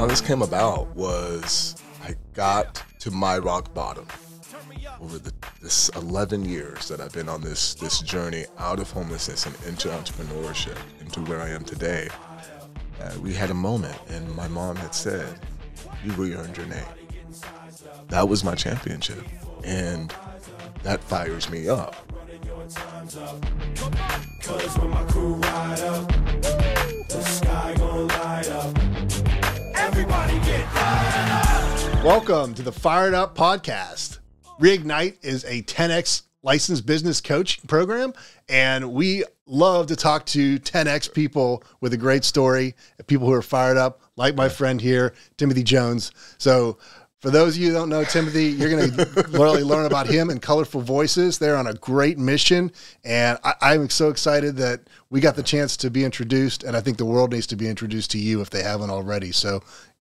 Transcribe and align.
how 0.00 0.06
this 0.06 0.22
came 0.22 0.40
about 0.40 0.88
was 0.96 1.76
I 2.02 2.14
got 2.32 2.82
to 3.00 3.10
my 3.10 3.36
rock 3.36 3.74
bottom 3.74 4.06
over 4.98 5.18
the, 5.18 5.30
this 5.60 5.90
11 5.90 6.46
years 6.46 6.88
that 6.88 7.02
I've 7.02 7.12
been 7.12 7.28
on 7.28 7.42
this 7.42 7.74
this 7.74 8.00
journey 8.00 8.46
out 8.56 8.80
of 8.80 8.90
homelessness 8.90 9.44
and 9.44 9.54
into 9.66 9.88
entrepreneurship 9.88 10.78
into 11.02 11.20
where 11.24 11.42
I 11.42 11.50
am 11.50 11.64
today. 11.64 12.08
Uh, 12.98 13.12
we 13.20 13.34
had 13.34 13.50
a 13.50 13.54
moment, 13.54 13.98
and 14.08 14.34
my 14.34 14.48
mom 14.48 14.76
had 14.76 14.94
said, 14.94 15.38
"You 16.02 16.12
re-earned 16.12 16.56
your 16.56 16.66
name." 16.66 16.92
That 18.08 18.26
was 18.26 18.42
my 18.42 18.54
championship, 18.54 19.22
and 19.64 20.14
that 20.82 21.04
fires 21.04 21.50
me 21.50 21.68
up. 21.68 21.94
Welcome 32.04 32.54
to 32.54 32.62
the 32.62 32.72
Fired 32.72 33.12
Up 33.12 33.36
Podcast. 33.36 34.20
Ryignite 34.58 35.22
is 35.22 35.44
a 35.44 35.60
10x 35.64 36.22
licensed 36.42 36.86
business 36.86 37.20
coach 37.20 37.64
program, 37.66 38.14
and 38.48 38.94
we 38.94 39.24
love 39.44 39.88
to 39.88 39.96
talk 39.96 40.24
to 40.26 40.58
10x 40.60 41.12
people 41.12 41.62
with 41.82 41.92
a 41.92 41.98
great 41.98 42.24
story, 42.24 42.74
people 43.06 43.26
who 43.26 43.34
are 43.34 43.42
fired 43.42 43.76
up, 43.76 44.00
like 44.16 44.34
my 44.34 44.48
friend 44.48 44.80
here, 44.80 45.12
Timothy 45.36 45.62
Jones. 45.62 46.10
So 46.38 46.78
for 47.18 47.28
those 47.28 47.56
of 47.56 47.62
you 47.62 47.68
who 47.68 47.74
don't 47.74 47.90
know 47.90 48.04
Timothy, 48.04 48.46
you're 48.46 48.70
going 48.70 48.90
to 48.96 49.26
really 49.32 49.62
learn 49.62 49.84
about 49.84 50.06
him 50.06 50.30
and 50.30 50.40
Colorful 50.40 50.80
Voices. 50.80 51.38
They're 51.38 51.56
on 51.56 51.66
a 51.66 51.74
great 51.74 52.18
mission, 52.18 52.72
and 53.04 53.38
I, 53.44 53.74
am 53.74 53.90
so 53.90 54.08
excited 54.08 54.56
that 54.56 54.80
we 55.10 55.20
got 55.20 55.36
the 55.36 55.42
chance 55.42 55.76
to 55.76 55.90
be 55.90 56.02
introduced. 56.02 56.64
And 56.64 56.78
I 56.78 56.80
think 56.80 56.96
the 56.96 57.04
world 57.04 57.32
needs 57.32 57.46
to 57.48 57.56
be 57.56 57.68
introduced 57.68 58.10
to 58.12 58.18
you 58.18 58.40
if 58.40 58.48
they 58.48 58.62
haven't 58.62 58.88
already. 58.88 59.32
So, 59.32 59.62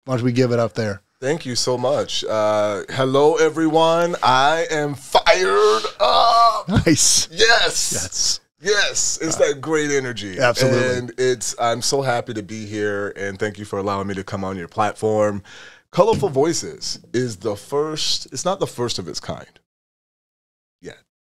why 0.07 0.17
don't 0.17 0.25
we 0.25 0.33
give 0.33 0.53
it 0.53 0.59
up 0.59 0.73
there? 0.73 1.03
Thank 1.23 1.47
you 1.47 1.55
so 1.55 1.79
much. 1.79 2.25
Uh, 2.25 2.83
hello, 2.91 3.37
everyone. 3.37 4.17
I 4.25 4.67
am 4.73 4.97
fired 4.97 5.85
up. 6.01 6.69
Nice. 6.69 7.29
Yes. 7.31 7.93
Yes. 7.93 8.41
Yes, 8.61 9.19
it's 9.23 9.37
uh, 9.37 9.47
that 9.47 9.61
great 9.61 9.93
energy. 9.93 10.41
Absolutely. 10.41 10.99
And 10.99 11.13
it's 11.19 11.55
I'm 11.61 11.81
so 11.81 12.03
happy 12.03 12.35
to 12.35 12.43
be 12.43 12.67
here 12.67 13.13
and 13.15 13.39
thank 13.39 13.57
you 13.57 13.65
for 13.65 13.79
allowing 13.79 14.09
me 14.09 14.15
to 14.15 14.25
come 14.25 14.43
on 14.43 14.57
your 14.57 14.67
platform. 14.67 15.45
Colorful 15.93 16.29
Voices 16.29 16.99
is 17.13 17.37
the 17.37 17.55
first, 17.55 18.27
it's 18.33 18.45
not 18.45 18.59
the 18.59 18.67
first 18.67 18.99
of 18.99 19.07
its 19.07 19.21
kind. 19.21 19.61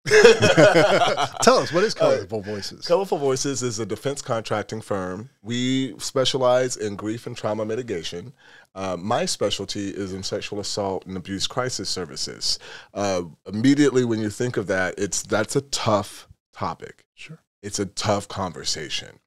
Tell 1.41 1.57
us, 1.57 1.73
what 1.73 1.83
is 1.83 1.93
Colorful 1.93 2.39
uh, 2.39 2.41
Voices? 2.41 2.87
Colorful 2.87 3.17
Voices 3.17 3.61
is 3.61 3.79
a 3.79 3.85
defense 3.85 4.21
contracting 4.21 4.81
firm. 4.81 5.29
We 5.43 5.97
specialize 5.99 6.77
in 6.77 6.95
grief 6.95 7.27
and 7.27 7.35
trauma 7.35 7.65
mitigation. 7.65 8.33
Uh, 8.73 8.95
my 8.97 9.25
specialty 9.25 9.89
is 9.89 10.13
in 10.13 10.23
sexual 10.23 10.59
assault 10.59 11.05
and 11.05 11.17
abuse 11.17 11.47
crisis 11.47 11.89
services. 11.89 12.59
Uh, 12.93 13.23
immediately, 13.45 14.05
when 14.05 14.19
you 14.19 14.29
think 14.29 14.55
of 14.55 14.67
that, 14.67 14.95
it's 14.97 15.23
that's 15.23 15.55
a 15.55 15.61
tough 15.61 16.27
topic. 16.53 17.05
Sure, 17.13 17.41
it's 17.61 17.79
a 17.79 17.85
tough 17.85 18.27
conversation, 18.27 19.19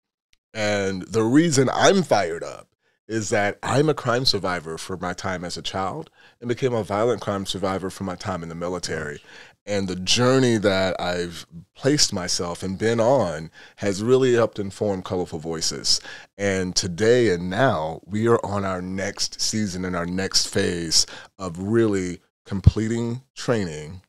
and 0.55 1.03
the 1.03 1.25
reason 1.25 1.69
I'm 1.73 2.03
fired 2.03 2.43
up 2.43 2.71
is 3.11 3.31
that 3.31 3.59
I'm 3.61 3.89
a 3.89 3.95
crime 3.95 4.25
survivor 4.25 4.79
for 4.79 4.97
my 4.97 5.13
time 5.13 5.45
as 5.45 5.57
a 5.57 5.63
child 5.63 6.11
and 6.41 6.49
became 6.49 6.73
a 6.73 6.85
violent 6.85 7.21
crime 7.21 7.45
survivor 7.45 7.91
for 7.91 8.05
my 8.05 8.15
time 8.15 8.45
in 8.45 8.49
the 8.49 8.55
military. 8.55 9.21
And 9.67 9.89
the 9.89 9.97
journey 9.97 10.57
that 10.59 11.01
I've 11.01 11.47
placed 11.75 12.13
myself 12.13 12.63
and 12.63 12.79
been 12.79 12.99
on 13.01 13.51
has 13.77 14.03
really 14.03 14.35
helped 14.35 14.59
inform 14.59 15.03
Colorful 15.03 15.39
Voices. 15.39 16.01
And 16.39 16.75
today 16.75 17.31
and 17.31 17.49
now, 17.51 18.01
we 18.05 18.27
are 18.27 18.45
on 18.45 18.65
our 18.65 18.83
next 18.83 19.41
season 19.41 19.85
and 19.85 19.95
our 19.95 20.07
next 20.07 20.47
phase 20.49 21.07
of 21.39 21.59
really 21.59 22.21
completing 22.45 23.23
training 23.35 24.03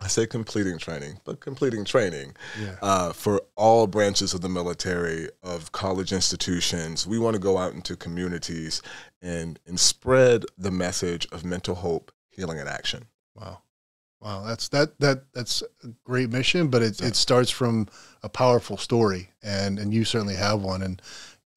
I 0.00 0.08
say 0.08 0.26
completing 0.26 0.78
training, 0.78 1.20
but 1.24 1.40
completing 1.40 1.84
training 1.84 2.34
yeah. 2.60 2.76
uh, 2.82 3.12
for 3.12 3.40
all 3.56 3.86
branches 3.86 4.34
of 4.34 4.40
the 4.40 4.48
military, 4.48 5.30
of 5.42 5.72
college 5.72 6.12
institutions. 6.12 7.06
We 7.06 7.18
want 7.18 7.34
to 7.34 7.40
go 7.40 7.56
out 7.58 7.74
into 7.74 7.96
communities 7.96 8.82
and 9.22 9.58
and 9.66 9.78
spread 9.78 10.44
the 10.58 10.70
message 10.70 11.26
of 11.32 11.44
mental 11.44 11.76
hope, 11.76 12.12
healing, 12.28 12.58
and 12.58 12.68
action. 12.68 13.06
Wow, 13.34 13.62
wow, 14.24 14.44
that's 14.44 14.68
that 14.68 14.98
that 15.00 15.32
that's 15.32 15.62
a 15.84 15.88
great 16.04 16.30
mission, 16.30 16.68
but 16.68 16.82
it 16.82 17.00
yeah. 17.00 17.08
it 17.08 17.16
starts 17.16 17.50
from 17.50 17.86
a 18.22 18.28
powerful 18.28 18.76
story, 18.76 19.30
and 19.42 19.78
and 19.78 19.92
you 19.92 20.04
certainly 20.04 20.34
have 20.34 20.62
one. 20.62 20.82
And 20.82 21.00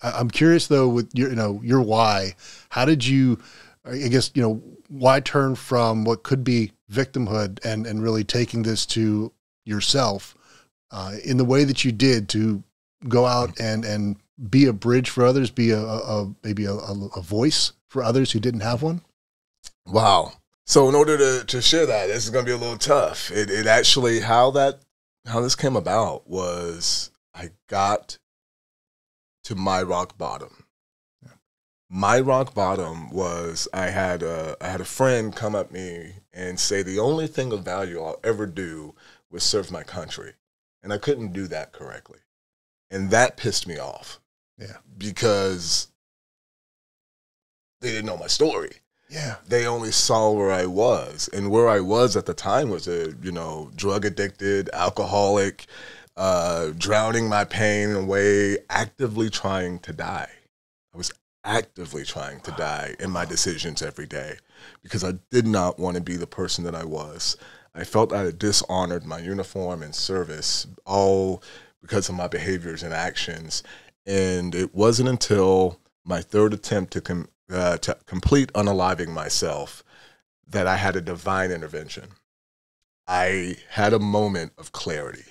I'm 0.01 0.29
curious 0.29 0.67
though, 0.67 0.89
with 0.89 1.09
your 1.13 1.29
you 1.29 1.35
know 1.35 1.61
your 1.63 1.81
why, 1.81 2.35
how 2.69 2.85
did 2.85 3.05
you? 3.05 3.39
I 3.85 4.09
guess 4.09 4.31
you 4.35 4.43
know 4.43 4.61
why 4.89 5.21
turn 5.21 5.55
from 5.55 6.03
what 6.03 6.23
could 6.23 6.43
be 6.43 6.73
victimhood 6.91 7.63
and 7.65 7.87
and 7.87 8.03
really 8.03 8.25
taking 8.25 8.63
this 8.63 8.85
to 8.87 9.31
yourself 9.65 10.35
uh, 10.91 11.13
in 11.23 11.37
the 11.37 11.45
way 11.45 11.63
that 11.63 11.85
you 11.85 11.91
did 11.91 12.29
to 12.29 12.63
go 13.07 13.25
out 13.25 13.59
and 13.59 13.85
and 13.85 14.17
be 14.49 14.65
a 14.65 14.73
bridge 14.73 15.09
for 15.09 15.25
others, 15.25 15.49
be 15.49 15.71
a, 15.71 15.79
a 15.79 16.33
maybe 16.43 16.65
a, 16.65 16.73
a, 16.73 17.21
voice 17.21 17.73
for 17.89 18.03
others 18.03 18.31
who 18.31 18.39
didn't 18.39 18.59
have 18.59 18.83
one. 18.83 19.01
Wow. 19.87 20.33
So 20.67 20.87
in 20.87 20.93
order 20.95 21.17
to, 21.17 21.45
to 21.45 21.61
share 21.61 21.87
that, 21.87 22.07
this 22.07 22.25
is 22.25 22.29
going 22.29 22.45
to 22.45 22.49
be 22.49 22.53
a 22.53 22.57
little 22.57 22.77
tough. 22.77 23.31
It, 23.31 23.49
it 23.49 23.65
actually 23.65 24.19
how 24.19 24.51
that 24.51 24.81
how 25.25 25.41
this 25.41 25.55
came 25.55 25.75
about 25.75 26.29
was 26.29 27.09
I 27.33 27.49
got 27.67 28.19
to 29.45 29.55
my 29.55 29.81
rock 29.81 30.17
bottom 30.17 30.67
my 31.89 32.19
rock 32.19 32.53
bottom 32.53 33.09
was 33.09 33.67
I 33.73 33.87
had 33.87 34.23
a 34.23 34.57
I 34.59 34.67
had 34.67 34.81
a 34.81 34.85
friend 34.85 35.35
come 35.35 35.55
at 35.55 35.71
me 35.71 36.15
and 36.33 36.59
say 36.59 36.83
the 36.83 36.99
only 36.99 37.27
thing 37.27 37.51
of 37.51 37.63
value 37.63 38.01
I'll 38.01 38.19
ever 38.23 38.45
do 38.45 38.95
was 39.29 39.43
serve 39.43 39.71
my 39.71 39.83
country, 39.83 40.33
and 40.83 40.91
I 40.91 40.97
couldn't 40.97 41.33
do 41.33 41.47
that 41.47 41.71
correctly, 41.71 42.19
and 42.91 43.09
that 43.11 43.37
pissed 43.37 43.67
me 43.67 43.77
off. 43.77 44.19
Yeah, 44.57 44.77
because 44.97 45.89
they 47.81 47.91
didn't 47.91 48.05
know 48.07 48.17
my 48.17 48.27
story. 48.27 48.77
Yeah, 49.09 49.35
they 49.47 49.65
only 49.65 49.91
saw 49.91 50.31
where 50.31 50.51
I 50.51 50.65
was, 50.65 51.29
and 51.31 51.49
where 51.49 51.69
I 51.69 51.79
was 51.79 52.17
at 52.17 52.25
the 52.25 52.33
time 52.33 52.69
was 52.69 52.87
a 52.87 53.13
you 53.21 53.31
know 53.31 53.71
drug 53.75 54.05
addicted, 54.05 54.69
alcoholic, 54.73 55.65
uh, 56.17 56.71
drowning 56.77 57.29
my 57.29 57.45
pain 57.45 57.91
away, 57.91 58.57
actively 58.69 59.29
trying 59.29 59.79
to 59.79 59.93
die. 59.93 60.29
I 60.93 60.97
was 60.97 61.11
actively 61.45 62.03
trying 62.03 62.41
to 62.41 62.51
die 62.51 62.95
in 62.99 63.09
my 63.09 63.23
decisions 63.23 63.81
every 63.81 64.05
day 64.05 64.37
because 64.83 65.03
I 65.03 65.13
did 65.31 65.47
not 65.47 65.79
want 65.79 65.95
to 65.95 66.01
be 66.01 66.17
the 66.17 66.27
person 66.27 66.65
that 66.65 66.75
I 66.75 66.83
was. 66.83 67.37
I 67.73 67.83
felt 67.83 68.11
I 68.11 68.23
had 68.23 68.39
dishonored 68.39 69.05
my 69.05 69.19
uniform 69.19 69.83
and 69.83 69.95
service 69.95 70.67
all 70.85 71.41
because 71.81 72.09
of 72.09 72.15
my 72.15 72.27
behaviors 72.27 72.83
and 72.83 72.93
actions. 72.93 73.63
And 74.05 74.55
it 74.55 74.73
wasn't 74.73 75.09
until 75.09 75.79
my 76.03 76.21
third 76.21 76.53
attempt 76.53 76.93
to, 76.93 77.01
com- 77.01 77.29
uh, 77.51 77.77
to 77.77 77.97
complete 78.05 78.51
unaliving 78.53 79.09
myself 79.09 79.83
that 80.47 80.67
I 80.67 80.75
had 80.75 80.95
a 80.95 81.01
divine 81.01 81.51
intervention. 81.51 82.09
I 83.07 83.57
had 83.69 83.93
a 83.93 83.99
moment 83.99 84.53
of 84.57 84.71
clarity 84.71 85.25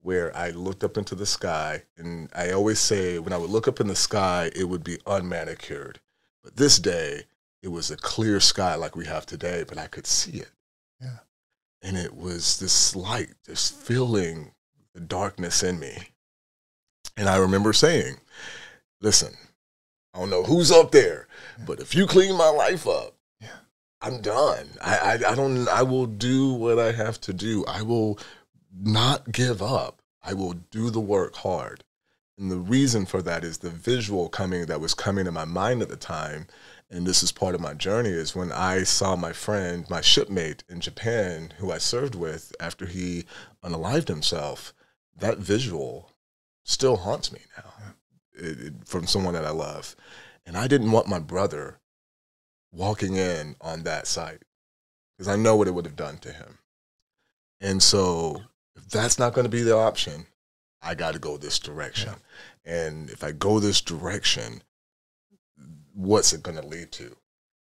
where 0.00 0.36
I 0.36 0.50
looked 0.50 0.84
up 0.84 0.98
into 0.98 1.14
the 1.14 1.26
sky. 1.26 1.84
And 1.96 2.28
I 2.34 2.50
always 2.50 2.78
say, 2.78 3.18
when 3.18 3.32
I 3.32 3.38
would 3.38 3.50
look 3.50 3.66
up 3.66 3.80
in 3.80 3.86
the 3.86 3.96
sky, 3.96 4.50
it 4.54 4.64
would 4.64 4.84
be 4.84 4.98
unmanicured. 5.06 5.96
But 6.42 6.56
this 6.56 6.78
day, 6.78 7.22
it 7.62 7.68
was 7.68 7.90
a 7.90 7.96
clear 7.96 8.38
sky 8.38 8.74
like 8.74 8.94
we 8.94 9.06
have 9.06 9.24
today, 9.24 9.64
but 9.66 9.78
I 9.78 9.86
could 9.86 10.06
see 10.06 10.40
it. 10.40 10.50
Yeah. 11.00 11.20
And 11.82 11.96
it 11.96 12.14
was 12.14 12.58
this 12.58 12.94
light, 12.94 13.30
just 13.46 13.74
filling 13.74 14.52
the 14.94 15.00
darkness 15.00 15.62
in 15.62 15.80
me. 15.80 15.96
And 17.16 17.28
I 17.28 17.36
remember 17.36 17.72
saying, 17.72 18.16
listen, 19.00 19.34
I 20.14 20.20
don't 20.20 20.30
know 20.30 20.44
who's 20.44 20.70
up 20.70 20.92
there, 20.92 21.26
yeah. 21.58 21.64
but 21.66 21.80
if 21.80 21.94
you 21.94 22.06
clean 22.06 22.36
my 22.36 22.48
life 22.48 22.86
up, 22.86 23.16
yeah. 23.40 23.48
I'm 24.00 24.20
done. 24.20 24.68
I, 24.80 24.96
I, 24.96 25.32
I 25.32 25.34
don't 25.34 25.68
I 25.68 25.82
will 25.82 26.06
do 26.06 26.52
what 26.52 26.78
I 26.78 26.92
have 26.92 27.20
to 27.22 27.32
do. 27.32 27.64
I 27.66 27.82
will 27.82 28.18
not 28.72 29.32
give 29.32 29.60
up. 29.60 30.00
I 30.22 30.34
will 30.34 30.54
do 30.70 30.90
the 30.90 31.00
work 31.00 31.36
hard. 31.36 31.82
And 32.38 32.50
the 32.50 32.58
reason 32.58 33.06
for 33.06 33.22
that 33.22 33.44
is 33.44 33.58
the 33.58 33.70
visual 33.70 34.28
coming 34.28 34.66
that 34.66 34.80
was 34.80 34.94
coming 34.94 35.24
to 35.24 35.32
my 35.32 35.44
mind 35.44 35.82
at 35.82 35.88
the 35.88 35.96
time. 35.96 36.46
And 36.90 37.06
this 37.06 37.22
is 37.22 37.32
part 37.32 37.54
of 37.54 37.60
my 37.60 37.74
journey 37.74 38.10
is 38.10 38.36
when 38.36 38.52
I 38.52 38.84
saw 38.84 39.16
my 39.16 39.32
friend, 39.32 39.88
my 39.90 40.00
shipmate 40.00 40.62
in 40.68 40.80
Japan, 40.80 41.54
who 41.58 41.72
I 41.72 41.78
served 41.78 42.14
with 42.14 42.54
after 42.60 42.86
he 42.86 43.24
unalived 43.64 44.08
himself, 44.08 44.72
that 45.16 45.38
visual 45.38 46.10
still 46.64 46.96
haunts 46.96 47.32
me 47.32 47.40
now 47.56 47.94
it, 48.34 48.60
it, 48.60 48.72
from 48.84 49.06
someone 49.06 49.34
that 49.34 49.44
I 49.44 49.50
love. 49.50 49.96
And 50.46 50.56
I 50.56 50.66
didn't 50.66 50.92
want 50.92 51.08
my 51.08 51.18
brother 51.18 51.78
walking 52.72 53.16
in 53.16 53.56
on 53.60 53.84
that 53.84 54.06
site 54.06 54.42
because 55.16 55.28
I 55.28 55.36
know 55.36 55.56
what 55.56 55.68
it 55.68 55.74
would 55.74 55.86
have 55.86 55.96
done 55.96 56.18
to 56.18 56.32
him. 56.32 56.58
And 57.60 57.82
so 57.82 58.42
if 58.76 58.88
that's 58.88 59.18
not 59.18 59.32
going 59.32 59.44
to 59.44 59.50
be 59.50 59.62
the 59.62 59.76
option, 59.76 60.26
I 60.82 60.94
got 60.94 61.14
to 61.14 61.18
go 61.18 61.36
this 61.36 61.58
direction. 61.58 62.14
And 62.64 63.08
if 63.10 63.24
I 63.24 63.32
go 63.32 63.60
this 63.60 63.80
direction, 63.80 64.62
what's 65.94 66.32
it 66.32 66.42
going 66.42 66.58
to 66.60 66.66
lead 66.66 66.92
to? 66.92 67.16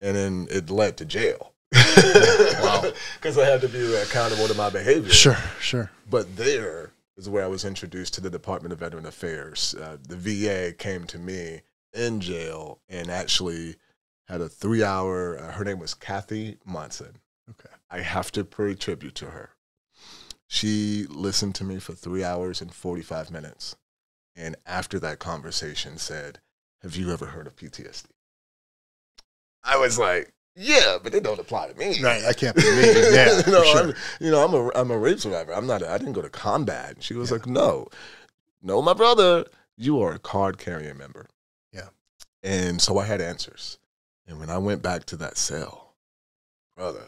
And 0.02 0.16
then 0.16 0.48
it 0.50 0.70
led 0.70 0.98
to 0.98 1.06
jail. 1.06 1.54
wow. 1.74 2.92
Because 3.16 3.38
I 3.38 3.46
had 3.46 3.62
to 3.62 3.70
be 3.70 3.96
accountable 3.96 4.48
to 4.48 4.54
my 4.54 4.70
behavior. 4.70 5.12
Sure, 5.12 5.38
sure. 5.60 5.92
But 6.10 6.38
there 6.38 6.92
is 7.22 7.30
where 7.30 7.44
I 7.44 7.48
was 7.48 7.64
introduced 7.64 8.16
to 8.16 8.22
the 8.22 8.32
Department 8.32 8.74
of 8.74 8.80
Veteran 8.80 9.06
Affairs. 9.06 9.76
Uh, 9.76 9.98
the 10.02 10.18
VA 10.18 10.74
came 10.74 11.06
to 11.06 11.20
me 11.20 11.62
in 11.94 12.20
jail 12.20 12.82
and 12.90 13.10
actually 13.10 13.76
had 14.28 14.42
a 14.42 14.50
three 14.50 14.84
hour, 14.84 15.38
uh, 15.38 15.52
her 15.52 15.64
name 15.64 15.80
was 15.80 15.94
Kathy 15.94 16.58
Monson. 16.66 17.18
Okay. 17.50 17.74
I 17.92 18.00
have 18.00 18.32
to 18.32 18.44
pay 18.44 18.74
tribute 18.74 19.16
to 19.16 19.28
her. 19.28 19.52
She 20.48 21.06
listened 21.10 21.56
to 21.56 21.64
me 21.64 21.80
for 21.80 21.94
three 21.94 22.24
hours 22.24 22.60
and 22.60 22.74
45 22.74 23.30
minutes. 23.30 23.76
And 24.36 24.56
after 24.66 24.98
that 25.00 25.20
conversation, 25.20 25.98
said, 25.98 26.40
Have 26.82 26.96
you 26.96 27.12
ever 27.12 27.28
heard 27.28 27.48
of 27.48 27.56
PTSD? 27.56 28.08
I 29.64 29.78
was 29.78 30.00
like, 30.00 30.34
yeah, 30.56 30.98
but 31.02 31.14
it 31.14 31.24
don't 31.24 31.40
apply 31.40 31.70
to 31.70 31.78
me. 31.78 32.02
Right, 32.02 32.24
I 32.26 32.34
can't 32.34 32.56
be 32.56 32.64
me. 32.64 32.68
Yeah, 33.12 33.42
you 33.46 33.52
know, 33.52 33.64
sure. 33.64 33.84
I'm, 33.90 33.94
you 34.20 34.32
know, 34.32 34.44
I'm 34.44 34.54
a 34.54 34.72
I'm 34.76 34.92
a 34.92 34.98
rape 34.98 35.20
survivor. 35.20 35.54
I'm 35.54 35.68
not. 35.68 35.84
I 35.84 35.98
didn't 35.98 36.14
go 36.14 36.22
to 36.22 36.30
combat. 36.30 36.96
And 36.96 37.04
she 37.04 37.14
was 37.14 37.30
yeah. 37.30 37.38
like, 37.38 37.48
no, 37.48 37.88
no, 38.62 38.82
my 38.82 38.94
brother, 38.94 39.46
you 39.78 40.02
are 40.02 40.14
a 40.14 40.20
card 40.20 40.58
carrying 40.58 40.98
member. 40.98 41.28
Yeah, 41.74 41.90
and 42.44 42.82
so 42.82 42.98
I 42.98 43.06
had 43.06 43.22
answers. 43.22 43.78
And 44.28 44.40
when 44.40 44.50
I 44.50 44.58
went 44.58 44.82
back 44.82 45.06
to 45.06 45.18
that 45.18 45.38
cell, 45.38 45.96
brother, 46.76 47.04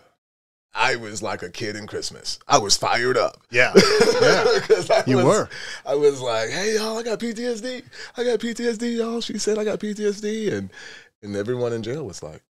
I 0.73 0.95
was 0.95 1.21
like 1.21 1.43
a 1.43 1.49
kid 1.49 1.75
in 1.75 1.85
Christmas. 1.85 2.39
I 2.47 2.57
was 2.57 2.75
fired 2.75 3.17
up. 3.17 3.41
Yeah, 3.51 3.73
yeah. 4.21 5.03
you 5.05 5.17
was, 5.17 5.25
were. 5.25 5.49
I 5.85 5.95
was 5.95 6.19
like, 6.19 6.49
"Hey, 6.49 6.75
y'all, 6.75 6.97
I 6.97 7.03
got 7.03 7.19
PTSD. 7.19 7.83
I 8.17 8.23
got 8.23 8.39
PTSD, 8.39 8.97
y'all." 8.97 9.21
She 9.21 9.37
said, 9.37 9.59
"I 9.59 9.63
got 9.63 9.79
PTSD," 9.79 10.51
and 10.51 10.69
and 11.21 11.35
everyone 11.35 11.73
in 11.73 11.83
jail 11.83 12.03
was 12.03 12.23
like, 12.23 12.41
"The 12.41 12.52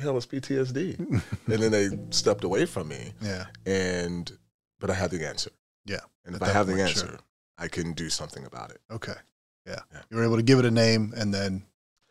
hell 0.00 0.16
is 0.16 0.26
PTSD?" 0.26 0.98
and 1.46 1.62
then 1.62 1.72
they 1.72 1.88
stepped 2.10 2.44
away 2.44 2.66
from 2.66 2.88
me. 2.88 3.12
Yeah. 3.22 3.46
And 3.66 4.30
but 4.80 4.90
I 4.90 4.94
had 4.94 5.10
the 5.10 5.26
answer. 5.26 5.50
Yeah. 5.86 6.00
And 6.24 6.34
if 6.36 6.42
I 6.42 6.48
have 6.48 6.66
the 6.66 6.80
answer, 6.80 7.06
sure. 7.06 7.18
I 7.58 7.68
can 7.68 7.92
do 7.92 8.08
something 8.10 8.44
about 8.44 8.70
it. 8.70 8.80
Okay. 8.90 9.14
Yeah. 9.66 9.80
yeah. 9.92 10.00
You 10.10 10.16
were 10.18 10.24
able 10.24 10.36
to 10.36 10.42
give 10.42 10.58
it 10.58 10.64
a 10.64 10.70
name 10.70 11.12
and 11.16 11.32
then 11.32 11.62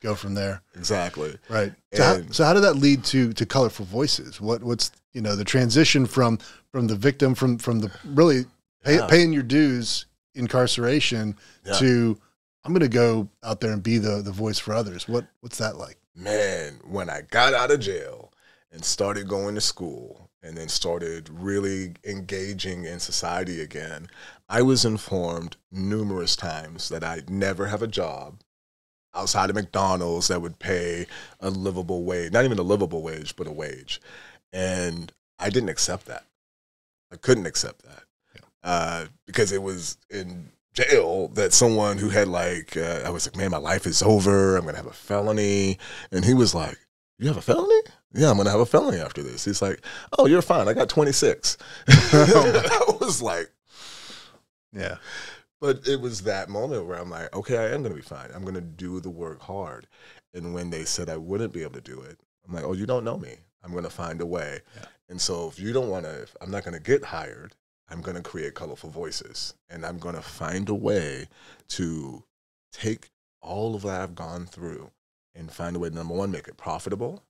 go 0.02 0.16
from 0.16 0.34
there. 0.34 0.62
Exactly. 0.76 1.38
Right. 1.50 1.74
So 1.94 2.04
how, 2.04 2.22
so 2.32 2.44
how, 2.44 2.54
did 2.54 2.64
that 2.64 2.76
lead 2.76 3.04
to 3.06 3.34
to 3.34 3.46
colorful 3.46 3.86
voices? 3.86 4.42
What 4.42 4.64
what's 4.64 4.92
you 5.14 5.22
know 5.22 5.36
the 5.36 5.46
transition 5.46 6.06
from 6.06 6.40
from 6.72 6.88
the 6.88 6.96
victim 6.96 7.36
from 7.36 7.58
from 7.58 7.80
the 7.80 7.92
really 8.06 8.46
pay, 8.84 8.98
yeah. 8.98 9.08
paying 9.08 9.34
your 9.34 9.44
dues 9.44 10.06
incarceration 10.36 11.36
yeah. 11.66 11.74
to 11.74 12.18
I'm 12.64 12.74
going 12.74 12.82
to 12.82 12.90
go 12.90 13.30
out 13.44 13.62
there 13.62 13.72
and 13.72 13.82
be 13.82 13.98
the 13.98 14.22
the 14.22 14.32
voice 14.32 14.60
for 14.60 14.74
others. 14.74 15.08
What 15.08 15.26
what's 15.42 15.58
that 15.58 15.78
like? 15.78 15.98
Man, 16.20 16.80
when 16.84 17.12
I 17.12 17.22
got 17.30 17.54
out 17.54 17.70
of 17.70 17.80
jail 17.80 18.34
and 18.72 18.84
started 18.84 19.28
going 19.28 19.54
to 19.54 19.62
school 19.62 20.32
and 20.42 20.58
then 20.58 20.68
started 20.68 21.30
really 21.30 21.94
engaging 22.04 22.86
in 22.86 23.00
society 23.00 23.62
again, 23.62 24.08
I 24.50 24.64
was 24.64 24.84
informed 24.84 25.58
numerous 25.72 26.36
times 26.36 26.90
that 26.90 27.04
I'd 27.04 27.30
never 27.30 27.68
have 27.68 27.84
a 27.84 27.88
job 27.88 28.42
outside 29.14 29.52
of 29.52 29.56
McDonald's 29.56 30.30
that 30.30 30.42
would 30.42 30.58
pay 30.58 31.06
a 31.40 31.52
livable 31.52 32.04
wage, 32.04 32.34
not 32.34 32.46
even 32.46 32.58
a 32.58 32.64
livable 32.64 33.04
wage, 33.04 33.36
but 33.36 33.46
a 33.46 33.52
wage. 33.52 34.02
And 34.52 35.14
I 35.38 35.52
didn't 35.52 35.70
accept 35.70 36.08
that. 36.08 36.26
I 37.12 37.18
couldn't 37.18 37.46
accept 37.46 37.84
that 37.84 38.04
yeah. 38.34 38.42
uh, 38.64 39.06
because 39.28 39.52
it 39.52 39.62
was 39.62 39.98
in 40.10 40.50
jail 40.78 41.30
that 41.30 41.54
someone 41.54 41.98
who 41.98 42.10
had 42.10 42.28
like, 42.28 42.78
uh, 42.78 43.02
I 43.06 43.10
was 43.10 43.28
like, 43.28 43.36
man, 43.36 43.52
my 43.52 43.58
life 43.58 43.86
is 43.86 44.02
over. 44.02 44.56
I'm 44.56 44.64
going 44.64 44.76
to 44.76 44.82
have 44.82 44.90
a 44.90 44.94
felony. 44.94 45.80
And 46.12 46.24
he 46.24 46.34
was 46.34 46.54
like, 46.54 46.78
you 47.20 47.28
have 47.28 47.38
a 47.38 47.42
felony? 47.42 47.82
Yeah, 48.14 48.30
I'm 48.30 48.36
going 48.36 48.46
to 48.46 48.52
have 48.52 48.60
a 48.60 48.66
felony 48.66 49.00
after 49.00 49.24
this. 49.24 49.44
He's 49.46 49.62
like, 49.62 49.84
oh, 50.18 50.28
you're 50.28 50.42
fine. 50.42 50.68
I 50.68 50.74
got 50.74 50.90
26. 50.90 51.58
I 51.88 52.98
was 53.02 53.22
like, 53.22 53.52
yeah. 54.72 54.98
But 55.60 55.88
it 55.88 56.00
was 56.00 56.22
that 56.22 56.50
moment 56.50 56.86
where 56.86 57.00
I'm 57.00 57.10
like, 57.10 57.36
okay, 57.36 57.58
I 57.58 57.74
am 57.74 57.82
going 57.82 57.96
to 57.96 58.02
be 58.02 58.02
fine. 58.02 58.30
I'm 58.34 58.44
going 58.44 58.54
to 58.54 58.62
do 58.62 59.00
the 59.00 59.10
work 59.10 59.42
hard. 59.42 59.88
And 60.34 60.54
when 60.54 60.70
they 60.70 60.86
said 60.86 61.10
I 61.10 61.18
wouldn't 61.18 61.54
be 61.54 61.64
able 61.64 61.74
to 61.74 61.82
do 61.82 62.02
it, 62.02 62.20
I'm 62.48 62.54
like, 62.54 62.64
oh, 62.64 62.74
you 62.74 62.86
don't 62.86 63.04
know 63.04 63.18
me. 63.18 63.36
I'm 63.64 63.72
going 63.72 63.84
to 63.84 63.90
find 63.90 64.22
a 64.22 64.26
way. 64.26 64.60
Yeah. 64.76 64.86
And 65.10 65.20
so 65.20 65.48
if 65.48 65.60
you 65.60 65.74
don't 65.74 65.90
want 65.90 66.06
to, 66.06 66.28
I'm 66.40 66.52
not 66.52 66.64
going 66.64 66.76
to 66.76 66.80
get 66.80 67.04
hired, 67.04 67.56
I'm 67.90 68.02
going 68.02 68.18
to 68.18 68.24
create 68.24 68.54
colorful 68.54 68.90
voices. 68.90 69.54
And 69.70 69.86
I'm 69.86 69.98
going 69.98 70.16
to 70.16 70.22
find 70.22 70.70
a 70.70 70.76
way 70.76 71.28
to 71.70 72.24
take 72.72 73.10
all 73.42 73.76
of 73.76 73.84
that 73.84 74.02
I've 74.02 74.16
gone 74.16 74.46
through 74.46 74.92
and 75.36 75.52
find 75.52 75.76
a 75.76 75.80
way, 75.80 75.90
to 75.90 75.96
number 75.96 76.14
one, 76.14 76.32
make 76.32 76.48
it 76.48 76.58
profitable, 76.58 77.24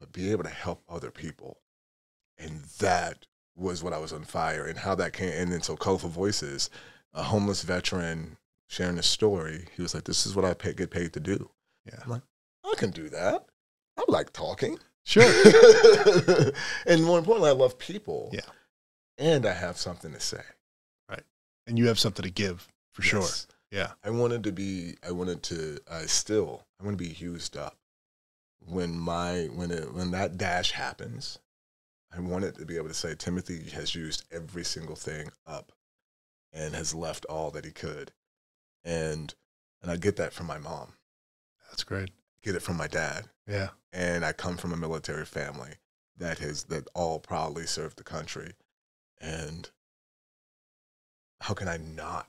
but 0.00 0.12
be 0.12 0.30
able 0.30 0.44
to 0.44 0.50
help 0.50 0.82
other 0.88 1.10
people. 1.10 1.58
And 2.38 2.62
that 2.78 3.26
was 3.56 3.82
what 3.82 3.92
I 3.92 3.98
was 3.98 4.12
on 4.12 4.24
fire 4.24 4.66
and 4.66 4.78
how 4.78 4.94
that 4.96 5.12
came. 5.12 5.32
And 5.32 5.52
then 5.52 5.62
so 5.62 5.76
colorful 5.76 6.08
voices 6.08 6.70
a 7.12 7.22
homeless 7.24 7.62
veteran 7.62 8.36
sharing 8.68 8.98
a 8.98 9.02
story. 9.02 9.66
He 9.74 9.82
was 9.82 9.94
like, 9.94 10.04
"This 10.04 10.26
is 10.26 10.36
what 10.36 10.44
I 10.44 10.54
pay, 10.54 10.72
get 10.72 10.90
paid 10.90 11.12
to 11.14 11.20
do." 11.20 11.50
Yeah, 11.84 11.98
I'm 12.04 12.10
like, 12.10 12.22
I 12.64 12.74
can 12.76 12.90
do 12.90 13.08
that. 13.08 13.46
I 13.98 14.04
like 14.08 14.32
talking. 14.32 14.78
Sure. 15.04 15.24
and 16.86 17.04
more 17.04 17.18
importantly, 17.18 17.50
I 17.50 17.54
love 17.54 17.78
people. 17.78 18.30
Yeah. 18.32 18.40
And 19.20 19.44
I 19.44 19.52
have 19.52 19.76
something 19.76 20.12
to 20.12 20.20
say. 20.20 20.42
Right. 21.08 21.22
And 21.66 21.78
you 21.78 21.88
have 21.88 21.98
something 21.98 22.24
to 22.24 22.30
give 22.30 22.66
for 22.92 23.02
yes. 23.02 23.10
sure. 23.10 23.56
Yeah. 23.70 23.92
I 24.02 24.10
wanted 24.10 24.42
to 24.44 24.52
be. 24.52 24.94
I 25.06 25.12
wanted 25.12 25.42
to. 25.44 25.78
I 25.90 26.06
still. 26.06 26.64
I 26.80 26.84
want 26.84 26.98
to 26.98 27.04
be 27.04 27.14
used 27.14 27.56
up. 27.56 27.76
When 28.66 28.98
my 28.98 29.48
when 29.54 29.70
it 29.70 29.92
when 29.94 30.10
that 30.12 30.38
dash 30.38 30.72
happens, 30.72 31.38
I 32.14 32.20
wanted 32.20 32.56
to 32.56 32.64
be 32.64 32.76
able 32.76 32.88
to 32.88 32.94
say 32.94 33.14
Timothy 33.14 33.70
has 33.70 33.94
used 33.94 34.24
every 34.32 34.64
single 34.64 34.96
thing 34.96 35.30
up 35.46 35.72
and 36.52 36.74
has 36.74 36.94
left 36.94 37.26
all 37.26 37.50
that 37.52 37.64
he 37.64 37.70
could. 37.70 38.12
And 38.82 39.34
and 39.82 39.90
I 39.90 39.96
get 39.96 40.16
that 40.16 40.32
from 40.32 40.46
my 40.46 40.58
mom. 40.58 40.94
That's 41.68 41.84
great. 41.84 42.10
Get 42.42 42.54
it 42.54 42.62
from 42.62 42.76
my 42.76 42.86
dad. 42.86 43.26
Yeah. 43.46 43.68
And 43.92 44.24
I 44.24 44.32
come 44.32 44.56
from 44.56 44.72
a 44.72 44.76
military 44.76 45.26
family 45.26 45.74
that 46.16 46.38
has 46.38 46.64
that 46.64 46.88
all 46.94 47.18
proudly 47.18 47.66
served 47.66 47.98
the 47.98 48.04
country. 48.04 48.52
And 49.20 49.70
how 51.40 51.54
can 51.54 51.68
I 51.68 51.76
not 51.76 52.28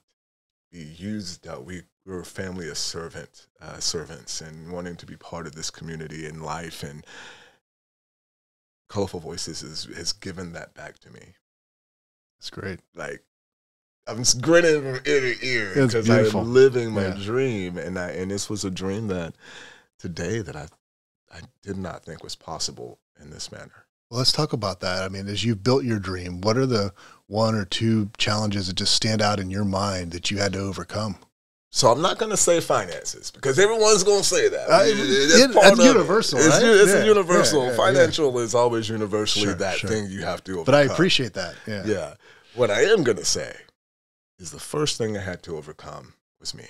be 0.72 0.84
used? 0.84 1.48
Uh, 1.48 1.60
we 1.62 1.84
we're 2.06 2.22
a 2.22 2.26
family 2.26 2.70
of 2.70 2.78
servant 2.78 3.48
uh, 3.62 3.80
servants 3.80 4.42
and 4.42 4.72
wanting 4.72 4.96
to 4.96 5.06
be 5.06 5.16
part 5.16 5.46
of 5.46 5.54
this 5.56 5.70
community 5.70 6.26
and 6.26 6.44
life 6.44 6.84
and 6.84 7.06
colorful 8.90 9.20
voices 9.20 9.64
is, 9.64 9.88
has 9.96 10.12
given 10.12 10.52
that 10.54 10.74
back 10.74 11.00
to 11.00 11.12
me. 11.12 11.22
it's 12.40 12.50
great. 12.50 12.80
Like 12.96 13.24
I'm 14.08 14.24
grinning 14.42 14.82
from 14.82 15.00
ear 15.06 15.22
to 15.22 15.46
ear 15.46 15.70
because 15.74 16.10
I'm 16.10 16.54
living 16.54 16.92
my 16.92 17.08
yeah. 17.08 17.18
dream, 17.22 17.78
and 17.78 17.98
I 17.98 18.10
and 18.12 18.32
this 18.32 18.50
was 18.50 18.66
a 18.66 18.72
dream 18.72 19.08
that 19.08 19.36
today 20.00 20.42
that 20.42 20.56
I 20.56 20.68
I 21.32 21.42
did 21.62 21.78
not 21.78 22.04
think 22.04 22.24
was 22.24 22.36
possible 22.36 23.00
in 23.22 23.30
this 23.30 23.52
manner. 23.52 23.86
Well, 24.12 24.18
let's 24.18 24.34
talk 24.34 24.52
about 24.52 24.82
that. 24.82 25.04
I 25.04 25.08
mean, 25.08 25.30
as 25.30 25.46
you've 25.46 25.64
built 25.64 25.86
your 25.86 25.98
dream, 25.98 26.42
what 26.42 26.58
are 26.58 26.66
the 26.66 26.94
one 27.28 27.56
or 27.56 27.64
two 27.64 28.10
challenges 28.18 28.68
that 28.68 28.76
just 28.76 28.94
stand 28.94 29.22
out 29.22 29.40
in 29.40 29.50
your 29.50 29.64
mind 29.64 30.12
that 30.12 30.30
you 30.30 30.38
had 30.38 30.52
to 30.52 30.60
overcome? 30.60 31.16
So 31.72 31.90
I'm 31.90 32.02
not 32.02 32.18
going 32.18 32.32
to 32.32 32.36
say 32.36 32.60
finances 32.60 33.32
because 33.32 33.58
everyone's 33.58 34.04
going 34.04 34.20
to 34.20 34.28
say 34.28 34.50
that. 34.50 34.70
Uh, 34.70 34.82
it, 34.84 35.54
that's 35.54 35.80
universal, 35.80 36.40
it. 36.40 36.50
right? 36.50 36.62
It's, 36.62 36.82
it's 36.82 36.94
yeah, 36.94 37.04
a 37.04 37.06
universal. 37.06 37.64
Yeah, 37.64 37.70
yeah, 37.70 37.78
Financial 37.78 38.40
is 38.40 38.54
always 38.54 38.90
universally 38.90 39.46
sure, 39.46 39.54
that 39.54 39.78
sure. 39.78 39.90
thing 39.90 40.12
you 40.12 40.24
have 40.24 40.44
to 40.44 40.52
overcome. 40.60 40.66
But 40.66 40.76
I 40.76 40.82
appreciate 40.94 41.32
that. 41.36 41.56
Yeah. 41.66 41.86
Yeah. 41.86 42.14
What 42.56 42.70
I 42.70 42.82
am 42.82 43.06
going 43.06 43.16
to 43.16 43.24
say 43.24 43.56
is 44.40 44.52
the 44.52 44.60
first 44.60 44.98
thing 44.98 45.16
I 45.16 45.22
had 45.22 45.42
to 45.44 45.56
overcome 45.56 46.16
was 46.38 46.54
me. 46.54 46.68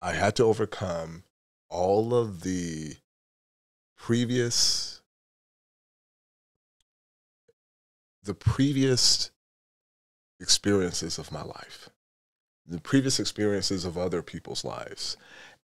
I 0.00 0.12
had 0.12 0.36
to 0.36 0.44
overcome 0.44 1.24
all 1.68 2.14
of 2.14 2.42
the 2.42 2.94
previous 3.96 4.99
the 8.22 8.34
previous 8.34 9.30
experiences 10.40 11.18
of 11.18 11.32
my 11.32 11.42
life, 11.42 11.90
the 12.66 12.80
previous 12.80 13.18
experiences 13.20 13.84
of 13.84 13.98
other 13.98 14.22
people's 14.22 14.64
lives. 14.64 15.16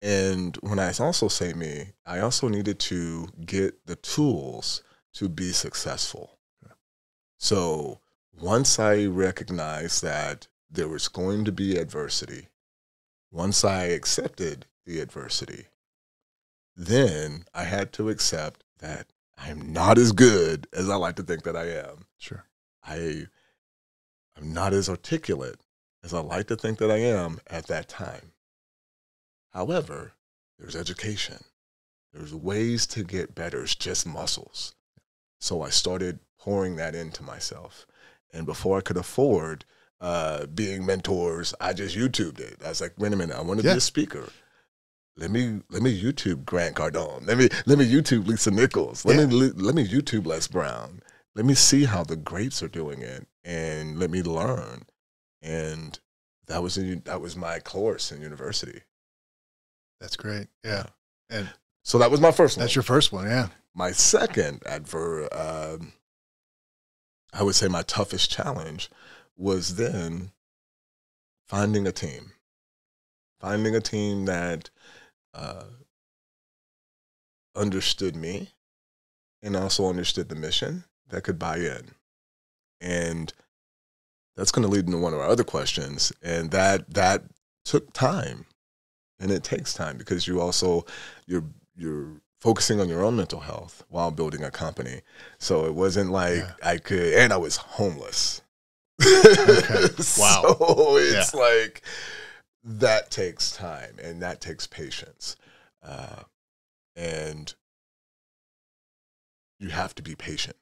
And 0.02 0.58
when 0.58 0.80
I 0.80 0.92
also 1.00 1.28
say 1.28 1.54
me, 1.54 1.94
I 2.06 2.20
also 2.20 2.48
needed 2.48 2.80
to 2.82 3.28
get 3.46 3.86
the 3.86 3.96
tools 3.96 4.84
to 5.14 5.30
be 5.30 5.52
successful. 5.52 6.38
So 7.38 8.00
once 8.40 8.80
I 8.80 9.06
recognized 9.06 10.04
that 10.04 10.48
there 10.70 10.88
was 10.88 11.08
going 11.08 11.46
to 11.46 11.52
be 11.52 11.78
adversity, 11.78 12.48
once 13.32 13.64
I 13.64 13.86
accepted 13.86 14.66
the 14.86 15.00
adversity, 15.00 15.68
then 16.76 17.46
I 17.54 17.64
had 17.64 17.94
to 17.94 18.10
accept 18.10 18.64
that 18.80 19.08
I 19.38 19.50
am 19.50 19.74
not 19.74 19.98
as 19.98 20.12
good 20.12 20.68
as 20.74 20.90
I 20.90 20.96
like 20.96 21.16
to 21.18 21.24
think 21.24 21.44
that 21.44 21.56
I 21.56 21.66
am. 21.70 22.06
Sure. 22.18 22.46
I 22.84 23.28
I'm 24.38 24.54
not 24.54 24.74
as 24.74 24.90
articulate 24.90 25.60
as 26.04 26.14
I 26.14 26.20
like 26.20 26.48
to 26.48 26.56
think 26.56 26.80
that 26.80 26.92
I 26.92 26.98
am 26.98 27.40
at 27.48 27.68
that 27.68 27.88
time. 27.88 28.32
However, 29.52 30.14
there's 30.58 30.76
education, 30.76 31.44
there's 32.14 32.34
ways 32.34 32.88
to 32.88 33.04
get 33.04 33.36
better. 33.36 33.64
It's 33.64 33.76
just 33.76 34.06
muscles. 34.06 34.76
So 35.40 35.62
I 35.62 35.70
started 35.70 36.20
pouring 36.40 36.76
that 36.78 36.96
into 36.96 37.24
myself. 37.24 37.86
And 38.32 38.46
before 38.46 38.78
I 38.78 38.82
could 38.82 38.98
afford 38.98 39.66
uh, 40.02 40.48
being 40.48 40.86
mentors, 40.86 41.54
I 41.62 41.74
just 41.74 41.96
YouTubed 41.96 42.40
it. 42.40 42.62
I 42.66 42.70
was 42.70 42.82
like, 42.82 42.94
wait 42.98 43.14
a 43.14 43.16
minute, 43.16 43.38
I 43.38 43.42
want 43.42 43.60
to 43.62 43.66
Yeah. 43.66 43.74
be 43.74 43.78
a 43.78 43.82
speaker. 43.82 44.30
Let 45.16 45.30
me 45.32 45.62
let 45.70 45.82
me 45.84 46.02
YouTube 46.02 46.44
Grant 46.46 46.76
Cardone. 46.76 47.28
Let 47.28 47.38
me 47.38 47.48
let 47.66 47.78
me 47.78 47.86
YouTube 47.92 48.28
Lisa 48.28 48.50
Nichols. 48.52 49.06
Let 49.06 49.18
Yeah. 49.20 49.26
me 49.28 49.52
let 49.52 49.76
me 49.76 49.88
YouTube 49.88 50.26
Les 50.26 50.48
Brown. 50.48 51.02
Let 51.36 51.46
me 51.46 51.54
see 51.56 51.86
how 51.86 52.04
the 52.04 52.16
greats 52.16 52.62
are 52.64 52.68
doing 52.68 53.02
it, 53.02 53.28
and 53.44 54.00
let 54.00 54.10
me 54.10 54.22
learn. 54.24 54.86
And 55.42 56.00
that 56.48 56.62
was 56.64 56.78
in, 56.78 57.02
that 57.06 57.22
was 57.22 57.36
my 57.36 57.60
course 57.60 58.12
in 58.12 58.22
university. 58.22 58.82
That's 60.00 60.16
great. 60.16 60.48
Yeah. 60.64 60.88
And 61.30 61.50
So 61.84 61.98
that 62.00 62.12
was 62.12 62.20
my 62.22 62.32
first 62.32 62.58
one. 62.58 62.64
that's 62.64 62.76
your 62.76 62.84
first 62.84 63.12
one. 63.12 63.26
Yeah. 63.28 63.50
my 63.76 63.92
second 63.92 64.62
adver 64.66 65.28
um, 65.34 65.94
I 67.34 67.42
would 67.44 67.56
say 67.56 67.68
my 67.68 67.82
toughest 67.84 68.30
challenge 68.32 68.90
was 69.36 69.76
then 69.76 70.32
finding 71.48 71.88
a 71.88 71.92
team, 71.92 72.34
finding 73.40 73.76
a 73.76 73.82
team 73.82 74.26
that 74.26 74.70
uh, 75.34 75.64
understood 77.56 78.16
me 78.16 78.50
and 79.42 79.56
also 79.56 79.88
understood 79.90 80.30
the 80.30 80.36
mission 80.36 80.84
that 81.10 81.24
could 81.24 81.38
buy 81.38 81.58
in, 81.58 81.92
and 82.82 83.34
that's 84.36 84.52
going 84.52 84.64
to 84.64 84.72
lead 84.72 84.86
into 84.86 84.98
one 84.98 85.14
of 85.14 85.20
our 85.20 85.28
other 85.28 85.44
questions, 85.44 86.12
and 86.22 86.52
that 86.52 86.90
that 86.94 87.24
took 87.66 87.92
time, 87.94 88.46
and 89.20 89.32
it 89.32 89.44
takes 89.44 89.74
time 89.74 89.98
because 89.98 90.28
you 90.28 90.42
also 90.42 90.86
you're 91.28 91.44
you're 91.76 92.22
focusing 92.42 92.82
on 92.82 92.90
your 92.90 93.04
own 93.04 93.16
mental 93.16 93.40
health 93.40 93.86
while 93.90 94.12
building 94.12 94.44
a 94.44 94.52
company. 94.52 95.02
So 95.40 95.66
it 95.66 95.74
wasn't 95.74 96.12
like 96.12 96.38
Yeah. 96.38 96.52
I 96.64 96.78
could, 96.78 97.14
and 97.14 97.32
I 97.32 97.38
was 97.38 97.56
homeless. 97.58 98.42
Okay. 99.02 99.88
Wow. 100.18 100.56
So 100.60 100.98
it's 100.98 101.34
like 101.34 101.82
that 102.64 103.12
takes 103.12 103.52
time 103.52 103.96
and 104.02 104.22
that 104.22 104.42
takes 104.42 104.68
patience. 104.68 105.36
Uh, 105.84 106.24
and 106.96 107.54
you 109.60 109.70
have 109.70 109.96
to 109.96 110.04
be 110.04 110.16
patient. 110.16 110.56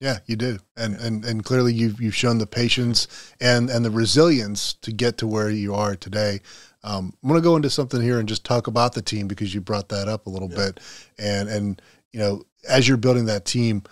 Yeah, 0.00 0.18
you 0.26 0.36
do, 0.36 0.60
and 0.76 0.94
and 0.94 1.24
and 1.24 1.44
clearly 1.44 1.74
you've 1.74 2.00
you've 2.00 2.14
shown 2.14 2.38
the 2.38 2.46
patience 2.46 3.08
and 3.40 3.68
and 3.68 3.84
the 3.84 3.90
resilience 3.90 4.74
to 4.74 4.92
get 4.92 5.18
to 5.18 5.26
where 5.26 5.50
you 5.50 5.74
are 5.74 5.96
today. 5.96 6.40
Um, 6.84 7.12
I'm 7.20 7.28
going 7.28 7.40
to 7.40 7.44
go 7.44 7.56
into 7.56 7.68
something 7.68 8.00
here 8.00 8.20
and 8.20 8.28
just 8.28 8.44
talk 8.44 8.68
about 8.68 8.92
the 8.94 9.02
team 9.02 9.26
because 9.26 9.52
you 9.52 9.60
brought 9.60 9.88
that 9.88 10.06
up 10.06 10.26
a 10.26 10.30
little 10.30 10.48
Yeah. 10.48 10.66
bit, 10.66 10.80
and 11.18 11.48
and 11.48 11.82
you 12.12 12.20
know 12.20 12.44
as 12.68 12.86
you're 12.86 12.96
building 12.96 13.24
that 13.24 13.44
team, 13.44 13.82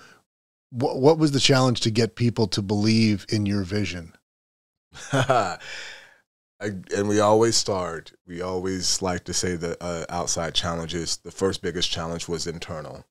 what 0.71 1.01
what 1.01 1.19
was 1.19 1.33
the 1.33 1.41
challenge 1.41 1.81
to 1.81 1.91
get 1.91 2.15
people 2.15 2.47
to 2.49 2.63
believe 2.63 3.27
in 3.29 3.45
your 3.45 3.65
vision? 3.65 4.13
I, 6.61 6.67
and 6.95 7.09
we 7.09 7.21
always 7.21 7.57
start, 7.57 8.13
we 8.27 8.41
always 8.41 9.03
like 9.03 9.25
to 9.25 9.35
say 9.35 9.57
the 9.57 9.83
uh, 9.83 10.07
outside 10.09 10.55
challenges. 10.55 11.19
The 11.19 11.31
first 11.31 11.61
biggest 11.61 11.91
challenge 11.91 12.29
was 12.29 12.47
internal. 12.47 13.05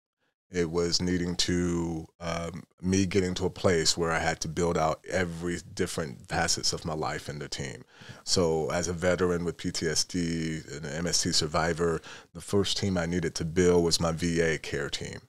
It 0.52 0.72
was 0.72 1.02
needing 1.02 1.36
to, 1.38 2.08
um, 2.20 2.64
me 2.82 3.06
getting 3.06 3.34
to 3.36 3.46
a 3.46 3.50
place 3.50 3.98
where 3.98 4.12
I 4.12 4.20
had 4.20 4.40
to 4.42 4.48
build 4.48 4.78
out 4.78 5.04
every 5.10 5.60
different 5.74 6.28
facets 6.28 6.72
of 6.72 6.86
my 6.86 6.94
life 6.94 7.28
in 7.28 7.40
the 7.40 7.50
team. 7.50 7.84
So, 8.24 8.70
as 8.72 8.88
a 8.88 8.94
veteran 8.94 9.44
with 9.44 9.58
PTSD 9.58 10.78
and 10.78 10.86
an 10.86 11.06
MST 11.06 11.34
survivor, 11.34 12.02
the 12.34 12.42
first 12.42 12.78
team 12.78 12.98
I 12.98 13.06
needed 13.06 13.36
to 13.36 13.46
build 13.46 13.84
was 13.84 14.00
my 14.00 14.12
VA 14.12 14.58
care 14.58 14.90
team. 14.90 15.20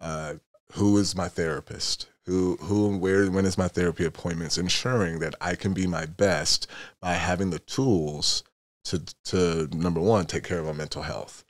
Uh, 0.00 0.34
who 0.72 0.98
is 0.98 1.14
my 1.14 1.28
therapist? 1.28 2.08
Who, 2.26 2.56
who, 2.56 2.88
and 2.88 3.00
where, 3.00 3.30
when 3.30 3.44
is 3.44 3.58
my 3.58 3.68
therapy 3.68 4.04
appointments? 4.04 4.56
Ensuring 4.56 5.18
that 5.18 5.34
I 5.40 5.54
can 5.54 5.74
be 5.74 5.86
my 5.86 6.06
best 6.06 6.66
by 7.00 7.14
having 7.14 7.50
the 7.50 7.58
tools 7.58 8.42
to, 8.84 9.02
to 9.24 9.68
number 9.72 10.00
one, 10.00 10.26
take 10.26 10.44
care 10.44 10.58
of 10.58 10.66
my 10.66 10.72
mental 10.72 11.02
health. 11.02 11.44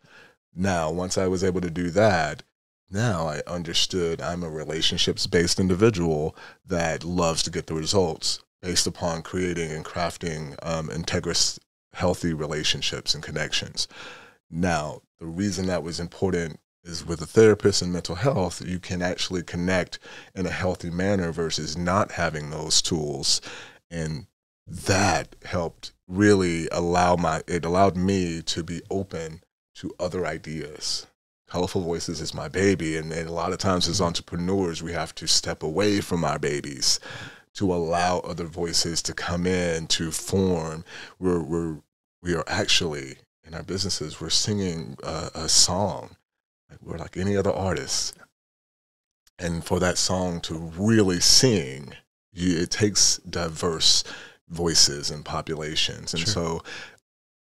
Now, 0.54 0.90
once 0.90 1.16
I 1.18 1.26
was 1.26 1.44
able 1.44 1.60
to 1.60 1.70
do 1.70 1.90
that, 1.90 2.42
now 2.90 3.26
I 3.26 3.42
understood 3.46 4.20
I'm 4.20 4.42
a 4.42 4.50
relationships 4.50 5.26
based 5.26 5.58
individual 5.58 6.36
that 6.66 7.04
loves 7.04 7.42
to 7.44 7.50
get 7.50 7.66
the 7.66 7.74
results 7.74 8.40
based 8.62 8.86
upon 8.86 9.22
creating 9.22 9.70
and 9.70 9.84
crafting 9.84 10.56
um, 10.62 10.88
integrous, 10.88 11.58
healthy 11.92 12.32
relationships 12.32 13.14
and 13.14 13.22
connections. 13.22 13.88
Now, 14.50 15.02
the 15.18 15.26
reason 15.26 15.66
that 15.66 15.82
was 15.82 15.98
important 16.00 16.60
is 16.84 17.04
with 17.04 17.20
a 17.22 17.26
therapist 17.26 17.82
and 17.82 17.92
mental 17.92 18.16
health, 18.16 18.62
you 18.64 18.78
can 18.78 19.02
actually 19.02 19.42
connect 19.42 19.98
in 20.34 20.46
a 20.46 20.50
healthy 20.50 20.90
manner 20.90 21.32
versus 21.32 21.76
not 21.76 22.12
having 22.12 22.50
those 22.50 22.82
tools. 22.82 23.40
And 23.90 24.26
that 24.66 25.36
helped 25.44 25.92
really 26.06 26.68
allow 26.70 27.16
my, 27.16 27.42
it 27.46 27.64
allowed 27.64 27.96
me 27.96 28.42
to 28.42 28.62
be 28.62 28.82
open 28.90 29.40
to 29.76 29.94
other 29.98 30.26
ideas. 30.26 31.06
Colorful 31.48 31.82
Voices 31.82 32.20
is 32.20 32.34
my 32.34 32.48
baby. 32.48 32.96
And, 32.96 33.12
and 33.12 33.28
a 33.28 33.32
lot 33.32 33.52
of 33.52 33.58
times 33.58 33.88
as 33.88 34.00
entrepreneurs, 34.00 34.82
we 34.82 34.92
have 34.92 35.14
to 35.16 35.26
step 35.26 35.62
away 35.62 36.00
from 36.00 36.24
our 36.24 36.38
babies 36.38 37.00
to 37.54 37.72
allow 37.72 38.18
other 38.20 38.46
voices 38.46 39.00
to 39.02 39.14
come 39.14 39.46
in 39.46 39.86
to 39.86 40.10
form. 40.10 40.84
We're, 41.18 41.42
we're, 41.42 41.76
we 42.22 42.34
are 42.34 42.44
actually 42.46 43.18
in 43.46 43.54
our 43.54 43.62
businesses, 43.62 44.20
we're 44.20 44.30
singing 44.30 44.96
a, 45.02 45.30
a 45.34 45.48
song. 45.48 46.16
Like 46.70 46.82
we're 46.82 46.98
like 46.98 47.16
any 47.16 47.36
other 47.36 47.52
artist. 47.52 48.16
And 49.38 49.64
for 49.64 49.80
that 49.80 49.98
song 49.98 50.40
to 50.42 50.54
really 50.54 51.20
sing, 51.20 51.94
you, 52.32 52.58
it 52.58 52.70
takes 52.70 53.18
diverse 53.18 54.04
voices 54.48 55.10
and 55.10 55.24
populations. 55.24 56.14
And 56.14 56.22
Sure. 56.22 56.32
so 56.32 56.62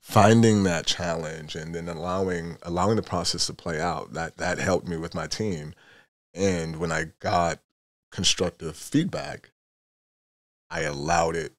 finding 0.01 0.63
that 0.63 0.85
challenge 0.85 1.55
and 1.55 1.73
then 1.73 1.87
allowing 1.87 2.57
allowing 2.63 2.95
the 2.95 3.01
process 3.03 3.45
to 3.47 3.53
play 3.53 3.79
out, 3.81 4.13
that 4.13 4.37
that 4.37 4.57
helped 4.59 4.87
me 4.87 4.97
with 4.97 5.15
my 5.15 5.27
team. 5.27 5.73
And 6.33 6.77
when 6.77 6.91
I 6.91 7.05
got 7.19 7.59
constructive 8.11 8.75
feedback, 8.75 9.51
I 10.69 10.81
allowed 10.81 11.35
it 11.35 11.53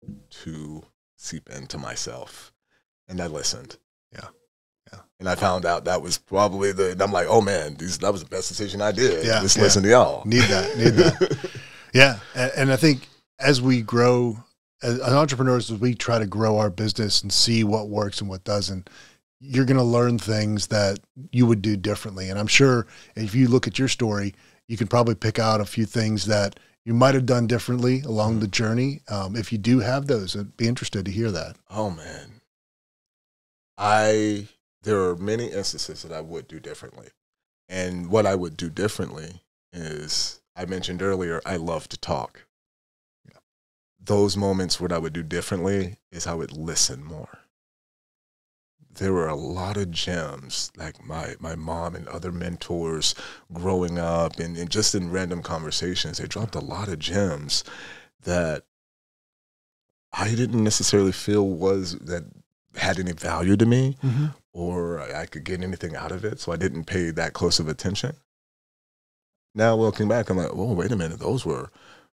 to 0.45 0.85
seep 1.17 1.49
into 1.51 1.79
myself. 1.79 2.53
And 3.09 3.21
I 3.21 3.27
listened. 3.27 3.77
Yeah. 4.13 4.29
Yeah. 4.93 5.01
And 5.19 5.29
I 5.29 5.35
found 5.35 5.67
out 5.67 5.85
that 5.85 6.03
was 6.03 6.19
probably 6.19 6.73
the 6.73 6.93
and 6.93 7.03
I'm 7.03 7.13
like, 7.13 7.27
oh 7.29 7.41
man, 7.41 7.75
these 7.75 7.99
that 7.99 8.13
was 8.13 8.23
the 8.23 8.31
best 8.31 8.49
decision 8.49 8.81
I 8.81 8.93
did. 8.93 9.25
Yeah, 9.25 9.41
Just 9.41 9.57
yeah. 9.57 9.63
listen 9.63 9.83
to 9.83 9.89
y'all. 9.91 10.25
Need 10.25 10.45
that, 10.45 10.77
need 10.79 10.95
that. 10.95 11.51
Yeah, 11.93 12.21
and, 12.37 12.53
and 12.57 12.73
I 12.73 12.77
think 12.77 13.09
as 13.41 13.61
we 13.61 13.83
grow 13.83 14.39
as, 14.83 15.01
as 15.01 15.13
entrepreneurs, 15.13 15.71
as 15.71 15.81
we 15.81 15.95
try 15.95 16.19
to 16.19 16.27
grow 16.27 16.59
our 16.59 16.71
business 16.71 17.23
and 17.23 17.33
see 17.33 17.65
what 17.65 17.89
works 17.89 18.21
and 18.21 18.31
what 18.31 18.45
doesn't, 18.45 18.89
you're 19.41 19.65
going 19.65 19.77
to 19.77 19.83
learn 19.83 20.19
things 20.19 20.69
that 20.69 21.01
you 21.33 21.47
would 21.47 21.63
do 21.63 21.77
differently. 21.77 22.31
And 22.31 22.39
I'm 22.39 22.47
sure 22.47 22.87
if 23.17 23.35
you 23.35 23.49
look 23.49 23.67
at 23.67 23.79
your 23.79 23.89
story, 23.89 24.35
you 24.69 24.77
can 24.77 24.87
probably 24.87 25.15
pick 25.15 25.39
out 25.39 25.61
a 25.61 25.65
few 25.65 25.85
things 25.85 26.27
that 26.27 26.61
you 26.85 26.95
might 26.95 27.15
have 27.15 27.27
done 27.27 27.47
differently 27.47 28.03
along 28.03 28.41
the 28.41 28.49
journey. 28.49 29.01
Um, 29.09 29.37
if 29.37 29.53
you 29.53 29.59
do 29.59 29.81
have 29.81 30.07
those, 30.07 30.37
I'd 30.37 30.57
be 30.57 30.69
interested 30.69 31.05
to 31.07 31.11
hear 31.11 31.31
that. 31.31 31.57
Oh 31.71 31.91
man. 31.91 32.41
I 33.77 34.47
there 34.83 35.01
are 35.03 35.17
many 35.17 35.47
instances 35.47 36.03
that 36.03 36.13
I 36.13 36.21
would 36.21 36.49
do 36.49 36.61
differently. 36.61 37.09
And 37.69 38.11
what 38.11 38.27
I 38.27 38.35
would 38.35 38.57
do 38.57 38.71
differently 38.71 39.43
is 39.73 40.41
I 40.57 40.65
mentioned 40.65 41.03
earlier 41.03 41.41
I 41.45 41.57
love 41.57 41.89
to 41.91 41.99
talk. 41.99 42.47
Those 44.03 44.37
moments 44.37 44.81
what 44.81 44.93
I 44.93 44.99
would 44.99 45.13
do 45.13 45.23
differently 45.23 45.99
is 46.11 46.27
I 46.27 46.35
would 46.35 46.53
listen 46.53 47.05
more. 47.05 47.39
There 48.93 49.13
were 49.13 49.29
a 49.29 49.37
lot 49.37 49.77
of 49.77 49.93
gems, 49.93 50.73
like 50.77 51.05
my, 51.05 51.37
my 51.39 51.55
mom 51.55 51.95
and 51.95 52.09
other 52.09 52.33
mentors 52.33 53.15
growing 53.53 53.99
up 53.99 54.41
and, 54.41 54.57
and 54.57 54.69
just 54.69 54.95
in 54.95 55.13
random 55.13 55.43
conversations, 55.43 56.19
they 56.19 56.27
dropped 56.27 56.57
a 56.57 56.61
lot 56.61 56.89
of 56.89 56.99
gems 56.99 57.63
that 58.23 58.65
I 60.13 60.35
didn't 60.35 60.65
necessarily 60.65 61.13
feel 61.13 61.47
was 61.47 61.97
that 61.99 62.25
had 62.77 62.99
any 62.99 63.13
value 63.13 63.57
to 63.57 63.67
me 63.67 63.97
mm-hmm. 64.03 64.27
or 64.53 65.01
I 65.01 65.27
could 65.27 65.45
get 65.45 65.63
anything 65.63 65.97
out 65.97 66.13
of 66.13 66.25
it, 66.25 66.41
so 66.41 66.53
I 66.53 66.57
didn't 66.57 66.85
pay 66.85 67.11
that 67.11 67.33
close 67.33 67.59
of 67.59 67.69
attention. 67.69 68.17
Now 69.55 69.75
looking 69.75 70.09
back, 70.09 70.31
I'm 70.31 70.37
like, 70.37 70.51
oh, 70.53 70.75
wait 70.75 70.93
a 70.93 70.97
minute, 70.97 71.19
those 71.19 71.45
were 71.45 71.71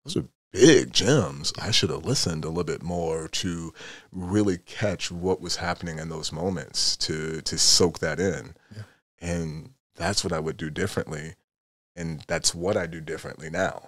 those 0.05 0.17
are 0.17 0.25
big 0.53 0.93
gems. 0.93 1.53
I 1.61 1.71
should 1.71 1.91
have 1.91 2.05
listened 2.05 2.45
a 2.45 2.49
little 2.49 2.65
bit 2.65 2.83
more 2.83 3.29
to 3.29 3.73
really 4.13 4.59
catch 4.59 5.11
what 5.11 5.41
was 5.41 5.57
happening 5.57 5.99
in 5.99 6.09
those 6.11 6.33
moments 6.33 6.97
to 6.99 7.41
to 7.43 7.59
soak 7.59 8.01
that 8.01 8.21
in. 8.21 8.55
Yeah. 8.77 8.83
And 9.21 9.71
that's 9.95 10.23
what 10.25 10.33
I 10.33 10.41
would 10.41 10.57
do 10.57 10.71
differently. 10.71 11.35
And 11.97 12.25
that's 12.27 12.55
what 12.55 12.77
I 12.77 12.87
do 12.87 13.01
differently 13.01 13.51
now. 13.51 13.83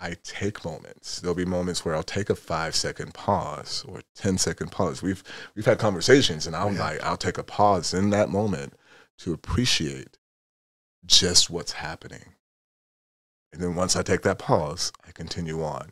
I 0.00 0.16
take 0.22 0.64
moments. 0.64 1.20
There'll 1.20 1.34
be 1.34 1.44
moments 1.44 1.84
where 1.84 1.94
I'll 1.94 2.02
take 2.02 2.30
a 2.30 2.34
five 2.34 2.74
second 2.74 3.12
pause 3.12 3.84
or 3.86 4.00
10 4.14 4.38
second 4.38 4.72
pause. 4.72 5.02
We've 5.02 5.22
we've 5.54 5.66
had 5.66 5.78
conversations 5.78 6.46
and 6.46 6.56
I'm 6.56 6.74
Yeah. 6.74 6.80
like, 6.84 7.02
I'll 7.02 7.16
take 7.18 7.36
a 7.38 7.42
pause 7.44 7.92
in 7.92 8.10
that 8.10 8.30
moment 8.30 8.74
to 9.18 9.32
appreciate 9.34 10.16
just 11.04 11.50
what's 11.50 11.72
happening. 11.72 12.34
And 13.52 13.60
then 13.62 13.74
once 13.74 13.94
I 13.96 14.02
take 14.02 14.22
that 14.22 14.38
pause, 14.38 14.92
I 15.06 15.10
continue 15.12 15.62
on. 15.62 15.90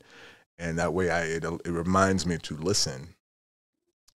And 0.59 0.79
that 0.79 0.95
way 0.95 1.11
I 1.11 1.23
it, 1.25 1.45
it 1.45 1.71
reminds 1.71 2.25
me 2.25 2.39
to 2.39 2.57
listen. 2.57 3.15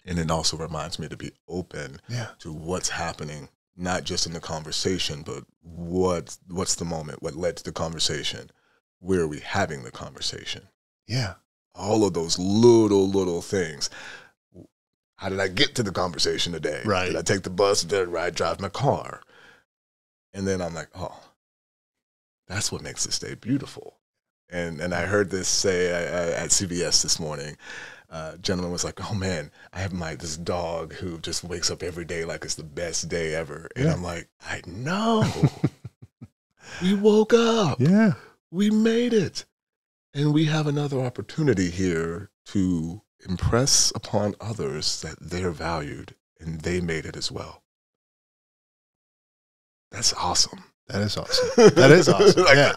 And 0.05 0.17
it 0.19 0.31
also 0.31 0.57
reminds 0.57 0.97
me 0.99 1.07
to 1.07 1.15
be 1.17 1.31
open 1.47 2.01
Yeah. 2.09 2.29
to 2.39 2.51
what's 2.51 2.89
happening, 2.89 3.49
not 3.77 4.03
just 4.05 4.25
in 4.25 4.33
the 4.33 4.39
conversation, 4.39 5.21
but 5.21 5.43
what 5.61 6.37
what's 6.47 6.75
the 6.75 6.85
moment, 6.85 7.21
what 7.21 7.35
led 7.35 7.57
to 7.57 7.63
the 7.63 7.71
conversation, 7.71 8.49
where 9.03 9.21
are 9.21 9.27
we 9.27 9.39
having 9.39 9.83
the 9.83 9.91
conversation? 9.91 10.67
Yeah. 11.07 11.35
All 11.75 12.05
of 12.05 12.13
those 12.13 12.39
little 12.39 13.07
little 13.07 13.41
things. 13.41 13.89
How 15.17 15.29
did 15.29 15.39
I 15.39 15.47
get 15.47 15.75
to 15.75 15.83
the 15.83 15.91
conversation 15.91 16.53
today? 16.53 16.81
Right. 16.85 17.07
Did 17.07 17.15
I 17.17 17.21
take 17.21 17.43
the 17.43 17.49
bus? 17.49 17.83
Did 17.83 18.13
I 18.15 18.29
drive 18.29 18.59
my 18.59 18.69
car? 18.69 19.21
And 20.33 20.47
then 20.47 20.61
I'm 20.61 20.73
like, 20.73 20.89
oh, 20.95 21.19
that's 22.47 22.71
what 22.71 22.81
makes 22.81 23.05
this 23.05 23.19
day 23.19 23.35
beautiful. 23.35 23.97
And 24.49 24.79
and 24.81 24.93
I 24.93 25.05
heard 25.05 25.29
this 25.29 25.47
say 25.47 25.89
at 25.91 26.49
CBS 26.49 27.01
this 27.03 27.19
morning. 27.19 27.57
Uh, 28.09 28.37
gentleman 28.37 28.71
was 28.71 28.83
like, 28.83 29.09
"Oh 29.09 29.15
man, 29.15 29.49
I 29.73 29.79
have 29.79 29.91
my 29.91 30.13
this 30.13 30.37
dog 30.37 30.93
who 30.93 31.17
just 31.17 31.43
wakes 31.43 31.71
up 31.71 31.81
every 31.81 32.05
day 32.05 32.25
like 32.25 32.43
it's 32.45 32.53
the 32.53 32.63
best 32.63 33.09
day 33.09 33.33
ever." 33.33 33.67
And 33.75 33.85
Yeah. 33.85 33.93
I'm 33.93 34.03
like, 34.03 34.27
"I 34.45 34.61
know. 34.67 35.23
we 36.83 36.93
woke 36.93 37.33
up. 37.33 37.79
Yeah. 37.79 38.13
We 38.53 38.69
made 38.69 39.13
it, 39.13 39.45
and 40.13 40.31
we 40.33 40.45
have 40.45 40.67
another 40.67 40.99
opportunity 40.99 41.69
here 41.71 42.29
to 42.47 43.01
impress 43.27 43.91
upon 43.95 44.35
others 44.39 45.01
that 45.01 45.15
they're 45.19 45.49
valued 45.51 46.13
and 46.39 46.61
they 46.61 46.79
made 46.79 47.05
it 47.05 47.15
as 47.17 47.31
well." 47.31 47.63
That's 49.91 50.13
awesome. 50.13 50.63
That 50.87 51.01
is 51.01 51.17
awesome. 51.17 51.49
That 51.75 51.91
is 51.91 52.09
awesome. 52.09 52.43
Like, 52.43 52.55
yeah. 52.55 52.73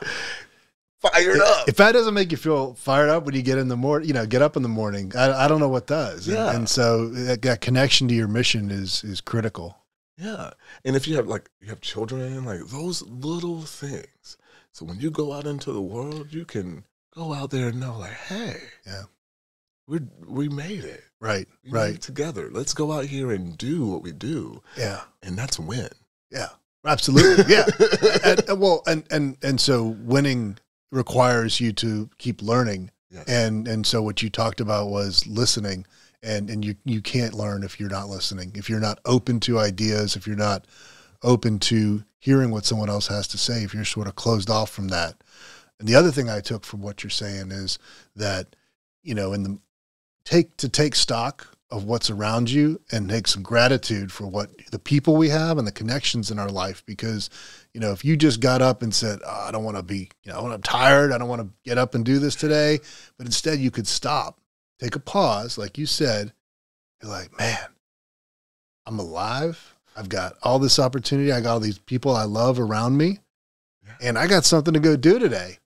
Fired 1.00 1.40
up. 1.40 1.68
If 1.68 1.76
that 1.76 1.92
doesn't 1.92 2.14
make 2.14 2.30
you 2.30 2.37
feel 2.38 2.75
fired 2.75 3.11
up 3.11 3.25
when 3.25 3.35
you 3.35 3.42
get 3.42 3.59
in 3.59 3.68
the 3.68 3.76
morning, 3.76 4.09
you 4.09 4.14
know, 4.14 4.26
get 4.26 4.42
up 4.42 4.56
in 4.56 4.62
the 4.62 4.68
morning, 4.68 5.12
I, 5.16 5.45
I 5.45 5.49
don't 5.49 5.61
know 5.61 5.68
what 5.68 5.87
does. 5.87 6.26
And- 6.26 6.37
Yeah. 6.37 6.54
And, 6.56 6.68
so 6.68 7.09
that, 7.09 7.42
that 7.42 7.61
connection 7.61 8.09
to 8.09 8.14
your 8.14 8.28
mission 8.28 8.71
is 8.71 9.04
is 9.04 9.21
critical. 9.21 9.76
Yeah. 10.18 10.50
And 10.85 10.97
if 10.97 11.06
you 11.06 11.16
have 11.16 11.26
like 11.26 11.50
you 11.61 11.68
have 11.68 11.80
children, 11.80 12.45
like 12.45 12.61
those 12.66 13.02
little 13.02 13.62
things. 13.62 14.37
So 14.76 14.85
when 14.85 15.00
you 15.00 15.11
go 15.11 15.33
out 15.33 15.47
into 15.47 15.73
the 15.73 15.80
world, 15.80 16.35
you 16.35 16.45
can 16.45 16.85
go 17.14 17.33
out 17.33 17.49
there 17.49 17.68
and 17.68 17.80
know 17.80 17.99
like, 17.99 18.12
hey, 18.12 18.61
Yeah. 18.85 19.04
we 19.87 20.00
we 20.26 20.50
made 20.50 20.85
it. 20.85 21.02
Right. 21.18 21.49
We 21.64 21.71
Right. 21.71 21.95
it 21.95 22.02
together. 22.02 22.50
Let's 22.52 22.75
go 22.75 22.92
out 22.92 23.06
here 23.06 23.33
and 23.33 23.56
do 23.56 23.87
what 23.87 24.02
we 24.02 24.12
do. 24.12 24.62
Yeah. 24.76 25.00
And 25.23 25.38
that's 25.38 25.59
a 25.59 25.62
win. 25.62 25.88
Yeah. 26.30 26.50
Absolutely. 26.85 27.47
Yeah. 27.54 27.64
and, 28.23 28.47
and- 28.50 28.61
well, 28.61 28.83
and 28.87 29.04
and 29.11 29.38
and 29.42 29.59
so 29.59 29.83
winning 29.83 30.59
requires 30.92 31.59
you 31.59 31.73
to 31.73 32.11
keep 32.18 32.42
learning, 32.42 32.90
yes. 33.11 33.25
and 33.26 33.66
and 33.66 33.87
so 33.87 34.02
what 34.02 34.23
you 34.23 34.28
talked 34.28 34.61
about 34.61 34.90
was 34.90 35.26
listening, 35.26 35.87
and 36.23 36.50
and 36.50 36.66
you 36.66 36.76
you 36.85 37.00
can't 37.00 37.33
learn 37.33 37.62
if 37.64 37.80
you're 37.80 37.88
not 37.88 38.11
listening, 38.11 38.52
if 38.54 38.68
you're 38.68 38.78
not 38.78 39.00
open 39.06 39.40
to 39.40 39.59
ideas, 39.59 40.16
if 40.16 40.26
you're 40.26 40.37
not 40.37 40.66
open 41.26 41.59
to 41.59 42.04
hearing 42.18 42.50
what 42.50 42.64
someone 42.64 42.88
else 42.88 43.09
has 43.09 43.28
to 43.28 43.38
say, 43.38 43.62
if 43.62 43.75
you're 43.75 43.85
sort 43.85 44.06
of 44.06 44.14
closed 44.14 44.49
off 44.49 44.71
from 44.71 44.88
that. 44.88 45.23
And 45.78 45.87
the 45.87 45.95
other 45.95 46.11
thing 46.11 46.30
I 46.30 46.40
took 46.40 46.64
from 46.64 46.80
what 46.80 47.02
you're 47.02 47.11
saying 47.11 47.52
is 47.52 47.78
that 48.14 48.56
you 49.02 49.14
know 49.14 49.33
in 49.33 49.42
the 49.42 49.59
take 50.25 50.56
to 50.59 50.68
take 50.68 50.95
stock 50.95 51.56
of 51.71 51.85
what's 51.85 52.11
around 52.11 52.50
you 52.50 52.80
and 52.92 53.09
take 53.09 53.26
some 53.26 53.42
gratitude 53.42 54.12
for 54.12 54.26
what 54.26 54.50
the 54.71 54.78
people 54.78 55.16
we 55.16 55.28
have 55.28 55.59
and 55.59 55.66
the 55.66 55.73
connections 55.73 56.30
in 56.30 56.38
our 56.38 56.49
life 56.49 56.85
because 56.87 57.28
you 57.75 57.80
know 57.80 57.92
if 57.92 58.04
you 58.04 58.16
just 58.16 58.40
got 58.40 58.62
up 58.62 58.83
and 58.83 58.95
said 58.95 59.18
oh, 59.26 59.45
i 59.49 59.50
don't 59.50 59.64
want 59.64 59.76
to 59.76 59.83
be 59.83 60.08
you 60.23 60.32
know 60.32 60.39
i'm 60.39 60.62
tired 60.62 61.10
i 61.10 61.19
don't 61.19 61.28
want 61.28 61.43
to 61.43 61.49
get 61.65 61.76
up 61.76 61.95
and 61.95 62.04
do 62.04 62.19
this 62.19 62.36
today 62.36 62.78
but 63.17 63.26
instead 63.26 63.58
you 63.58 63.71
could 63.71 63.86
stop 63.86 64.41
take 64.78 64.95
a 64.95 65.00
pause 65.00 65.58
like 65.58 65.76
you 65.76 65.86
said 65.86 66.32
you're 67.02 67.10
like 67.10 67.36
man 67.36 67.67
i'm 68.86 69.00
alive 69.00 69.75
i've 69.97 70.09
got 70.09 70.35
all 70.43 70.59
this 70.59 70.78
opportunity 70.78 71.32
i 71.32 71.41
got 71.41 71.52
all 71.54 71.61
these 71.61 71.78
people 71.78 72.15
i 72.15 72.25
love 72.25 72.61
around 72.61 72.97
me 72.97 73.19
Yeah. 73.85 74.09
and 74.09 74.19
i 74.19 74.26
got 74.26 74.45
something 74.45 74.75
to 74.75 74.80
go 74.80 74.97
do 74.97 75.19
today 75.19 75.59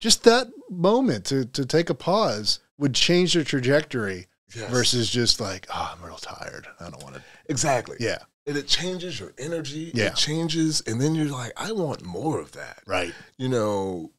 just 0.00 0.24
that 0.24 0.48
moment 0.70 1.24
to, 1.26 1.44
to 1.44 1.64
take 1.66 1.90
a 1.90 1.94
pause 1.94 2.60
would 2.78 2.94
change 2.94 3.34
the 3.34 3.44
trajectory 3.44 4.26
Yes. 4.56 4.70
versus 4.70 5.10
just 5.10 5.40
like, 5.42 5.66
oh, 5.68 5.94
I'm 5.94 6.02
real 6.02 6.16
tired. 6.16 6.66
I 6.80 6.84
don't 6.88 7.02
want 7.02 7.16
to. 7.16 7.22
exactly. 7.50 7.98
Yeah. 8.00 8.16
And 8.46 8.56
it 8.56 8.66
changes 8.66 9.20
your 9.20 9.34
energy. 9.36 9.90
Yeah. 9.92 10.06
It 10.06 10.14
changes 10.16 10.82
and 10.86 10.98
then 10.98 11.14
you're 11.14 11.26
like, 11.28 11.52
I 11.54 11.72
want 11.72 12.02
more 12.02 12.40
of 12.40 12.52
that. 12.52 12.82
Right. 12.86 13.12
you 13.36 13.50
know, 13.50 14.10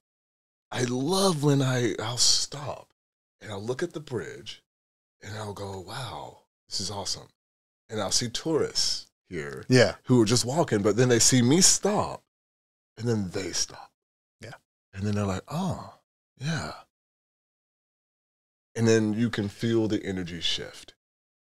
I 0.72 0.84
love 0.84 1.42
when 1.44 1.64
I 1.64 1.96
I'll 2.00 2.18
stop 2.18 2.90
and 3.42 3.52
I'll 3.52 3.64
look 3.64 3.82
at 3.82 3.94
the 3.94 4.00
bridge 4.00 4.62
and 5.24 5.36
I'll 5.36 5.54
go, 5.54 5.80
wow, 5.80 6.42
this 6.70 6.80
is 6.80 6.92
awesome. 6.92 7.30
And 7.90 8.00
I'll 8.00 8.12
see 8.12 8.30
tourists 8.30 9.08
here 9.30 9.66
Yeah. 9.70 9.96
who 10.04 10.22
are 10.22 10.26
just 10.26 10.46
walking, 10.46 10.82
but 10.82 10.96
then 10.96 11.10
they 11.10 11.20
see 11.20 11.42
me 11.42 11.62
stop 11.62 12.24
and 12.98 13.08
then 13.08 13.30
they 13.30 13.52
stop. 13.52 13.92
Yeah. 14.42 14.54
And 14.94 15.04
then 15.04 15.16
they're 15.16 15.26
like, 15.26 15.44
oh, 15.48 15.96
yeah. 16.38 16.74
And 18.76 18.88
then 18.88 19.14
you 19.14 19.30
can 19.30 19.48
feel 19.50 19.88
the 19.88 20.04
energy 20.04 20.42
shift. 20.42 20.94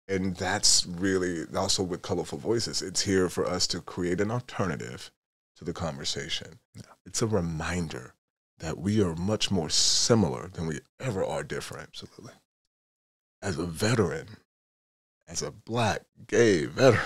And 0.08 0.36
that's 0.38 0.86
really 0.86 1.46
also 1.56 1.84
with 1.84 2.02
Colorful 2.02 2.38
Voices. 2.38 2.82
It's 2.82 3.02
here 3.02 3.28
for 3.30 3.46
us 3.46 3.68
to 3.68 3.82
create 3.82 4.22
an 4.22 4.32
alternative 4.32 5.12
to 5.58 5.66
the 5.66 5.74
conversation. 5.74 6.60
It's 7.06 7.22
a 7.22 7.28
reminder 7.28 8.14
that 8.60 8.78
we 8.78 9.02
are 9.02 9.16
much 9.16 9.52
more 9.52 9.70
similar 9.70 10.48
than 10.48 10.66
we 10.68 10.80
ever 11.00 11.24
are 11.24 11.44
different. 11.44 11.90
Absolutely. 11.90 12.34
As 13.42 13.58
a 13.60 13.66
veteran, 13.66 14.38
as 15.28 15.42
a 15.42 15.52
black 15.52 16.04
gay 16.28 16.66
veteran, 16.66 17.04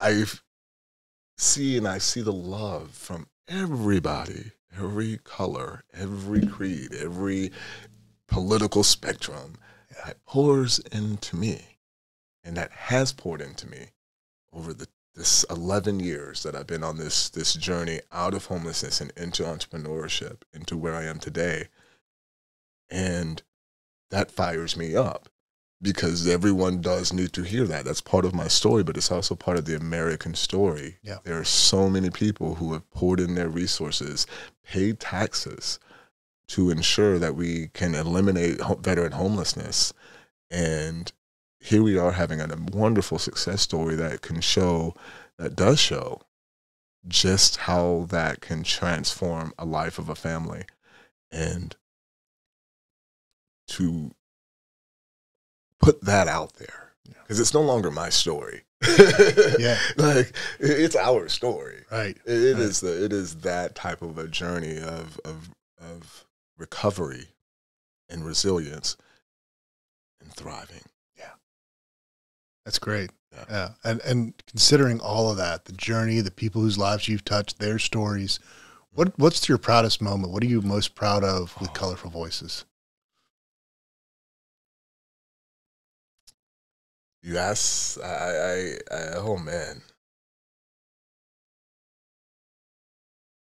I 0.00 0.24
see 1.36 1.76
and 1.76 1.86
I 1.86 1.98
see 1.98 2.20
the 2.20 2.32
love 2.32 2.90
from 2.90 3.26
everybody, 3.48 4.52
every 4.76 5.18
color, 5.18 5.84
every 5.92 6.46
creed, 6.46 6.94
every 6.94 7.52
political 8.26 8.84
spectrum 8.84 9.56
that 10.04 10.24
pours 10.24 10.78
into 10.92 11.36
me 11.36 11.78
and 12.44 12.56
that 12.56 12.70
has 12.72 13.12
poured 13.12 13.40
into 13.40 13.68
me 13.68 13.88
over 14.52 14.72
the 14.72 14.86
this 15.18 15.44
11 15.50 15.98
years 15.98 16.44
that 16.44 16.54
I've 16.54 16.68
been 16.68 16.84
on 16.84 16.96
this 16.96 17.28
this 17.28 17.54
journey 17.54 18.00
out 18.12 18.34
of 18.34 18.46
homelessness 18.46 19.00
and 19.00 19.12
into 19.16 19.42
entrepreneurship 19.42 20.42
into 20.52 20.76
where 20.76 20.94
I 20.94 21.04
am 21.04 21.18
today. 21.18 21.68
And 22.88 23.42
that 24.10 24.30
fires 24.30 24.76
me 24.76 24.94
up 24.94 25.28
because 25.80 26.26
everyone 26.26 26.80
does 26.80 27.12
need 27.12 27.32
to 27.32 27.42
hear 27.42 27.64
that 27.64 27.84
that's 27.84 28.00
part 28.00 28.24
of 28.24 28.34
my 28.34 28.48
story 28.48 28.82
but 28.82 28.96
it's 28.96 29.12
also 29.12 29.34
part 29.34 29.56
of 29.56 29.64
the 29.64 29.76
American 29.76 30.34
story 30.34 30.96
Yeah. 31.02 31.18
there 31.24 31.38
are 31.38 31.44
so 31.44 31.88
many 31.88 32.10
people 32.10 32.56
who 32.56 32.72
have 32.72 32.90
poured 32.90 33.20
in 33.20 33.34
their 33.34 33.48
resources 33.48 34.26
paid 34.64 34.98
taxes 34.98 35.78
to 36.48 36.70
ensure 36.70 37.18
that 37.18 37.34
we 37.36 37.68
can 37.74 37.94
eliminate 37.94 38.58
veteran 38.80 39.12
homelessness. 39.12 39.92
And 40.50 41.12
here 41.60 41.82
we 41.82 41.98
are 41.98 42.12
having 42.12 42.40
a 42.40 42.48
wonderful 42.72 43.18
success 43.18 43.60
story 43.60 43.94
that 43.96 44.22
can 44.22 44.40
show, 44.40 44.94
that 45.36 45.54
does 45.54 45.78
show 45.78 46.22
just 47.06 47.56
how 47.58 48.06
that 48.08 48.40
can 48.40 48.62
transform 48.62 49.52
a 49.58 49.66
life 49.66 49.98
of 49.98 50.08
a 50.08 50.14
family. 50.14 50.64
And 51.30 51.76
to 53.68 54.12
put 55.80 56.02
that 56.02 56.28
out 56.28 56.54
there, 56.54 56.92
because 57.22 57.40
it's 57.40 57.54
no 57.54 57.62
longer 57.62 57.90
my 57.90 58.08
story. 58.08 58.62
Yeah. 59.58 59.76
Like, 59.96 60.32
it's 60.60 60.94
our 60.96 61.28
story. 61.28 61.84
Right. 61.90 62.16
It, 62.24 62.32
it 62.32 62.52
Right. 62.54 62.62
is 62.62 62.80
the 62.80 63.04
it 63.04 63.12
is 63.12 63.36
that 63.40 63.74
type 63.74 64.02
of 64.02 64.18
a 64.18 64.28
journey 64.28 64.78
of 64.78 65.18
of 65.24 65.50
of 65.80 66.24
recovery 66.56 67.28
and 68.08 68.24
resilience 68.24 68.96
and 70.20 70.32
thriving. 70.32 70.82
Yeah, 71.16 71.32
that's 72.64 72.78
great. 72.78 73.10
Yeah. 73.32 73.44
Yeah. 73.50 73.68
And 73.84 74.00
and 74.02 74.34
considering 74.46 75.00
all 75.00 75.30
of 75.30 75.36
that, 75.38 75.64
the 75.64 75.72
journey, 75.72 76.20
the 76.20 76.30
people 76.30 76.62
whose 76.62 76.78
lives 76.78 77.08
you've 77.08 77.24
touched, 77.24 77.58
their 77.58 77.78
stories, 77.80 78.38
what 78.92 79.18
what's 79.18 79.48
your 79.48 79.58
proudest 79.58 80.00
moment? 80.00 80.32
What 80.32 80.42
are 80.44 80.46
you 80.48 80.62
most 80.62 80.94
proud 80.94 81.24
of 81.24 81.58
with 81.60 81.70
Oh. 81.70 81.74
Colorful 81.74 82.10
Voices? 82.10 82.64
Ask, 87.36 88.00
I, 88.02 88.06
I, 88.06 88.94
I, 88.94 88.98
oh 89.16 89.36
man. 89.36 89.82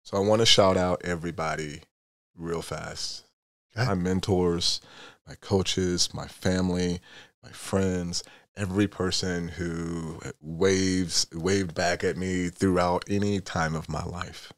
So 0.02 0.16
I 0.16 0.20
want 0.20 0.40
to 0.40 0.46
shout 0.46 0.76
out 0.76 1.00
everybody 1.04 1.80
real 2.36 2.62
fast. 2.62 3.24
Okay. 3.76 3.86
My 3.86 3.94
mentors, 3.94 4.80
my 5.26 5.34
coaches, 5.36 6.12
my 6.12 6.26
family, 6.26 7.00
my 7.42 7.50
friends, 7.50 8.22
every 8.56 8.86
person 8.86 9.48
who 9.48 10.20
waves 10.40 11.26
waved 11.32 11.74
back 11.74 12.04
at 12.04 12.16
me 12.16 12.48
throughout 12.50 13.04
any 13.08 13.40
time 13.40 13.74
of 13.74 13.88
my 13.88 14.04
life. 14.04 14.52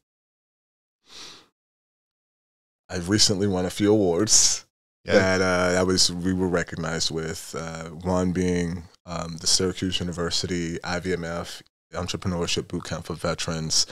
I've 2.89 3.09
recently 3.09 3.47
won 3.47 3.65
a 3.65 3.69
few 3.69 3.91
awards 3.93 4.65
Yeah. 5.05 5.13
that 5.13 5.41
uh, 5.41 5.71
that 5.71 5.87
was 5.87 6.11
we 6.11 6.33
were 6.33 6.47
recognized 6.49 7.11
with. 7.11 7.55
Uh, 7.57 7.89
one 7.89 8.31
being 8.33 8.83
um, 9.05 9.37
the 9.37 9.47
Syracuse 9.47 9.99
University 9.99 10.77
IVMF 10.79 11.61
Entrepreneurship 11.93 12.63
Bootcamp 12.63 13.05
for 13.05 13.13
Veterans, 13.13 13.85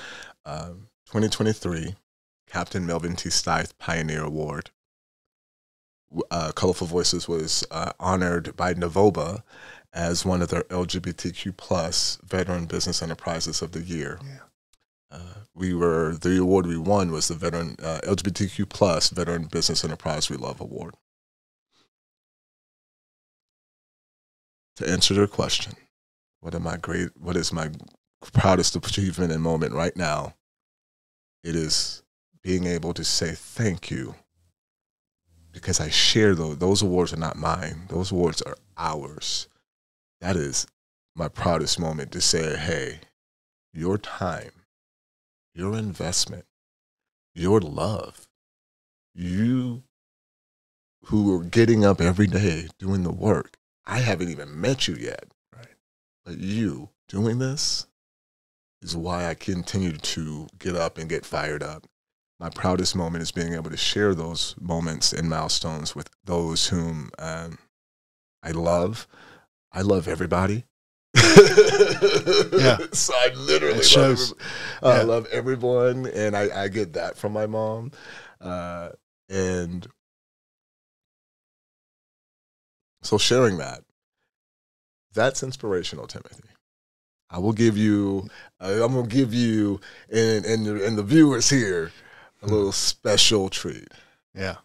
um, 0.45 0.87
2023, 1.05 1.95
Captain 2.47 2.85
Melvin 2.85 3.15
T. 3.15 3.29
Stith 3.29 3.77
Pioneer 3.77 4.23
Award. 4.23 4.71
Uh, 6.29 6.51
Colorful 6.51 6.87
Voices 6.87 7.27
was 7.27 7.63
uh, 7.71 7.91
honored 7.99 8.55
by 8.55 8.73
Navoba 8.73 9.43
as 9.93 10.25
one 10.25 10.41
of 10.41 10.49
their 10.49 10.63
LGBTQ 10.63 11.55
plus 11.57 12.19
veteran 12.23 12.65
business 12.65 13.01
enterprises 13.01 13.61
of 13.61 13.71
the 13.71 13.81
year. 13.81 14.19
Yeah. 14.23 14.37
Uh, 15.11 15.33
we 15.53 15.73
were 15.73 16.17
the 16.19 16.39
award 16.39 16.65
we 16.65 16.77
won 16.77 17.11
was 17.11 17.27
the 17.27 17.35
veteran 17.35 17.75
uh, 17.81 17.99
LGBTQ 18.03 18.67
plus 18.67 19.09
veteran 19.09 19.43
business 19.45 19.83
enterprise 19.83 20.29
we 20.29 20.37
love 20.37 20.59
award. 20.59 20.95
To 24.77 24.89
answer 24.89 25.13
your 25.13 25.27
question, 25.27 25.73
what 26.41 26.55
am 26.55 26.67
I 26.67 26.77
great? 26.77 27.09
What 27.19 27.35
is 27.35 27.53
my 27.53 27.69
proudest 28.33 28.75
achievement 28.75 29.31
and 29.31 29.41
moment 29.41 29.73
right 29.73 29.95
now? 29.95 30.33
It 31.43 31.55
is 31.55 32.03
being 32.41 32.65
able 32.65 32.93
to 32.93 33.03
say 33.03 33.33
thank 33.33 33.91
you 33.91 34.15
because 35.51 35.79
I 35.79 35.89
share 35.89 36.33
those. 36.33 36.57
Those 36.57 36.81
awards 36.81 37.13
are 37.13 37.17
not 37.17 37.37
mine. 37.37 37.83
Those 37.89 38.11
awards 38.11 38.41
are 38.41 38.55
ours. 38.77 39.47
That 40.21 40.35
is 40.35 40.65
my 41.15 41.27
proudest 41.27 41.79
moment 41.79 42.11
to 42.13 42.21
say, 42.21 42.57
hey, 42.57 42.99
your 43.73 43.97
time, 43.97 44.51
your 45.53 45.77
investment, 45.77 46.45
your 47.35 47.59
love, 47.59 48.27
you 49.13 49.83
who 51.05 51.35
are 51.35 51.43
getting 51.43 51.85
up 51.85 52.01
every 52.01 52.27
day 52.27 52.67
doing 52.79 53.03
the 53.03 53.11
work. 53.11 53.57
I 53.85 53.99
haven't 53.99 54.29
even 54.29 54.59
met 54.59 54.87
you 54.87 54.95
yet. 54.95 55.25
Right. 55.55 55.67
But 56.25 56.37
you 56.37 56.89
doing 57.07 57.39
this 57.39 57.87
is 58.81 58.95
why 58.95 59.25
I 59.29 59.33
continue 59.33 59.97
to 59.97 60.47
get 60.59 60.75
up 60.75 60.97
and 60.97 61.09
get 61.09 61.25
fired 61.25 61.63
up. 61.63 61.87
My 62.39 62.49
proudest 62.49 62.95
moment 62.95 63.21
is 63.21 63.31
being 63.31 63.53
able 63.53 63.69
to 63.69 63.77
share 63.77 64.13
those 64.15 64.55
moments 64.59 65.13
and 65.13 65.29
milestones 65.29 65.95
with 65.95 66.09
those 66.25 66.67
whom 66.67 67.09
um, 67.19 67.57
I 68.41 68.51
love. 68.51 69.07
I 69.71 69.81
love 69.81 70.07
everybody. 70.07 70.65
Yeah. 71.15 72.77
So 72.93 73.13
I 73.15 73.31
literally 73.35 73.75
It 73.75 73.77
love, 73.77 73.85
shows. 73.85 74.31
every- 74.31 74.43
I 74.83 74.97
Yeah. 74.97 75.03
love 75.03 75.25
everyone, 75.31 76.05
and 76.07 76.35
I, 76.35 76.63
I 76.63 76.67
get 76.67 76.93
that 76.93 77.17
from 77.17 77.33
my 77.33 77.45
mom. 77.47 77.91
Uh, 78.41 78.89
and 79.29 79.87
so 83.03 83.17
sharing 83.17 83.57
that, 83.57 83.83
that's 85.13 85.43
inspirational, 85.43 86.07
Timothy. 86.07 86.49
I 87.29 87.39
will 87.39 87.53
give 87.53 87.77
you, 87.77 88.27
uh, 88.59 88.83
I'm 88.83 88.93
gonna 88.93 89.07
give 89.07 89.33
you, 89.33 89.79
and 90.11 90.45
and 90.45 90.65
the, 90.65 90.85
and 90.85 90.97
the 90.97 91.03
viewers 91.03 91.49
here, 91.49 91.91
a 92.41 92.47
little 92.47 92.71
special 92.71 93.49
treat, 93.49 93.87
Yeah. 94.35 94.57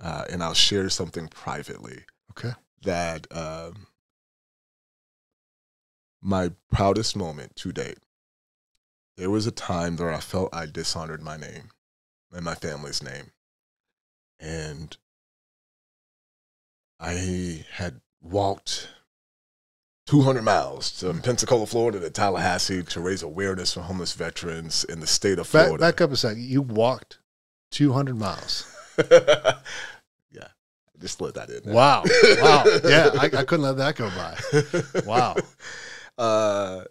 uh, 0.00 0.24
and 0.30 0.42
I'll 0.42 0.54
share 0.54 0.88
something 0.90 1.28
privately 1.28 2.04
Okay. 2.30 2.52
that 2.82 3.26
um, 3.30 3.86
my 6.20 6.50
proudest 6.72 7.16
moment 7.16 7.54
to 7.56 7.72
date. 7.72 7.98
There 9.16 9.30
was 9.30 9.46
a 9.46 9.52
time 9.52 9.96
where 9.96 10.12
I 10.12 10.20
felt 10.20 10.54
I 10.54 10.66
dishonored 10.66 11.22
my 11.22 11.36
name 11.36 11.70
and 12.32 12.44
my 12.44 12.54
family's 12.54 13.02
name. 13.02 13.30
And 14.38 14.94
I 16.98 17.64
had 17.72 18.00
walked 18.22 18.88
200 20.06 20.42
miles 20.42 21.00
from 21.00 21.20
Pensacola, 21.20 21.66
Florida 21.66 22.00
to 22.00 22.10
Tallahassee 22.10 22.82
to 22.84 23.00
raise 23.00 23.22
awareness 23.22 23.74
for 23.74 23.80
homeless 23.82 24.12
veterans 24.14 24.84
in 24.84 25.00
the 25.00 25.06
state 25.06 25.38
of 25.38 25.46
Florida. 25.46 25.78
back 25.78 26.00
up 26.00 26.12
a 26.12 26.16
second. 26.16 26.42
You 26.44 26.62
walked 26.62 27.18
200 27.72 28.16
miles. 28.16 28.72
yeah, 29.10 30.48
just 31.00 31.20
let 31.20 31.34
that 31.34 31.50
in. 31.50 31.62
there. 31.64 31.74
Wow. 31.74 32.04
Wow. 32.40 32.64
Yeah. 32.84 33.10
I, 33.20 33.24
I 33.26 33.44
couldn't 33.44 33.62
let 33.62 33.76
that 33.78 33.96
go 33.96 34.10
by. 34.10 35.02
Wow. 35.06 35.36
Uh, 36.18 36.84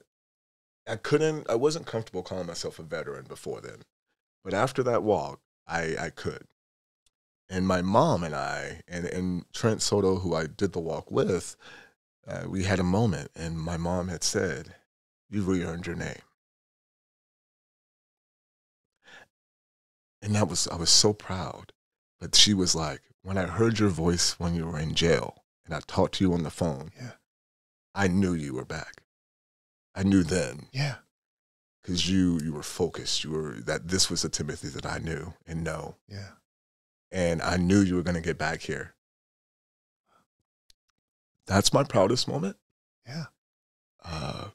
I 0.87 0.97
couldn't. 0.97 1.49
I 1.49 1.55
wasn't 1.55 1.87
comfortable 1.87 2.21
calling 2.21 2.45
myself 2.45 2.77
a 2.77 2.83
veteran 2.83 3.25
before 3.27 3.59
then, 3.59 3.81
but 4.43 4.53
after 4.53 4.83
that 4.83 5.01
walk, 5.01 5.39
I 5.67 5.95
I 5.99 6.09
could. 6.11 6.43
And 7.49 7.67
my 7.67 7.81
mom 7.81 8.23
and 8.23 8.35
I 8.35 8.81
and 8.87 9.05
and 9.05 9.45
Trent 9.53 9.81
Soto, 9.81 10.17
who 10.17 10.33
I 10.35 10.47
did 10.47 10.73
the 10.73 10.79
walk 10.79 11.11
with, 11.11 11.55
uh, 12.27 12.45
we 12.47 12.63
had 12.63 12.79
a 12.79 12.83
moment, 12.83 13.31
and 13.35 13.59
my 13.59 13.77
mom 13.77 14.07
had 14.07 14.23
said, 14.23 14.75
"You've 15.29 15.47
re-earned 15.47 15.85
your 15.85 15.95
name." 15.95 16.21
And 20.21 20.33
that 20.35 20.47
was 20.47 20.67
I 20.67 20.75
was 20.75 20.89
so 20.89 21.13
proud. 21.13 21.71
But 22.19 22.33
she 22.35 22.53
was 22.53 22.73
like, 22.75 23.01
when 23.21 23.37
I 23.37 23.45
heard 23.45 23.77
your 23.77 23.89
voice 23.89 24.39
when 24.39 24.55
you 24.55 24.65
were 24.65 24.79
in 24.79 24.95
jail 24.95 25.43
and 25.65 25.73
I 25.75 25.81
talked 25.85 26.15
to 26.15 26.23
you 26.23 26.33
on 26.33 26.43
the 26.43 26.49
phone, 26.49 26.91
Yeah. 26.95 27.11
I 27.93 28.07
knew 28.07 28.33
you 28.33 28.53
were 28.53 28.65
back. 28.65 29.03
I 29.93 30.03
knew 30.03 30.23
then 30.23 30.67
Yeah. 30.71 30.97
because 31.83 32.09
you 32.09 32.39
you 32.39 32.53
were 32.53 32.63
focused. 32.63 33.23
You 33.23 33.31
were 33.31 33.53
that 33.61 33.89
this 33.89 34.09
was 34.09 34.23
the 34.23 34.29
Timothy 34.29 34.69
that 34.69 34.85
I 34.85 34.97
knew 34.97 35.33
and 35.45 35.63
know, 35.63 35.97
Yeah. 36.07 36.31
And 37.15 37.41
I 37.41 37.55
knew 37.55 37.79
you 37.79 37.95
were 37.95 38.03
going 38.03 38.15
to 38.15 38.21
get 38.21 38.37
back 38.37 38.61
here. 38.61 38.93
That's 41.47 41.71
my 41.71 41.83
proudest 41.85 42.27
moment. 42.27 42.57
Yeah. 43.07 43.25
Uh, 44.03 44.49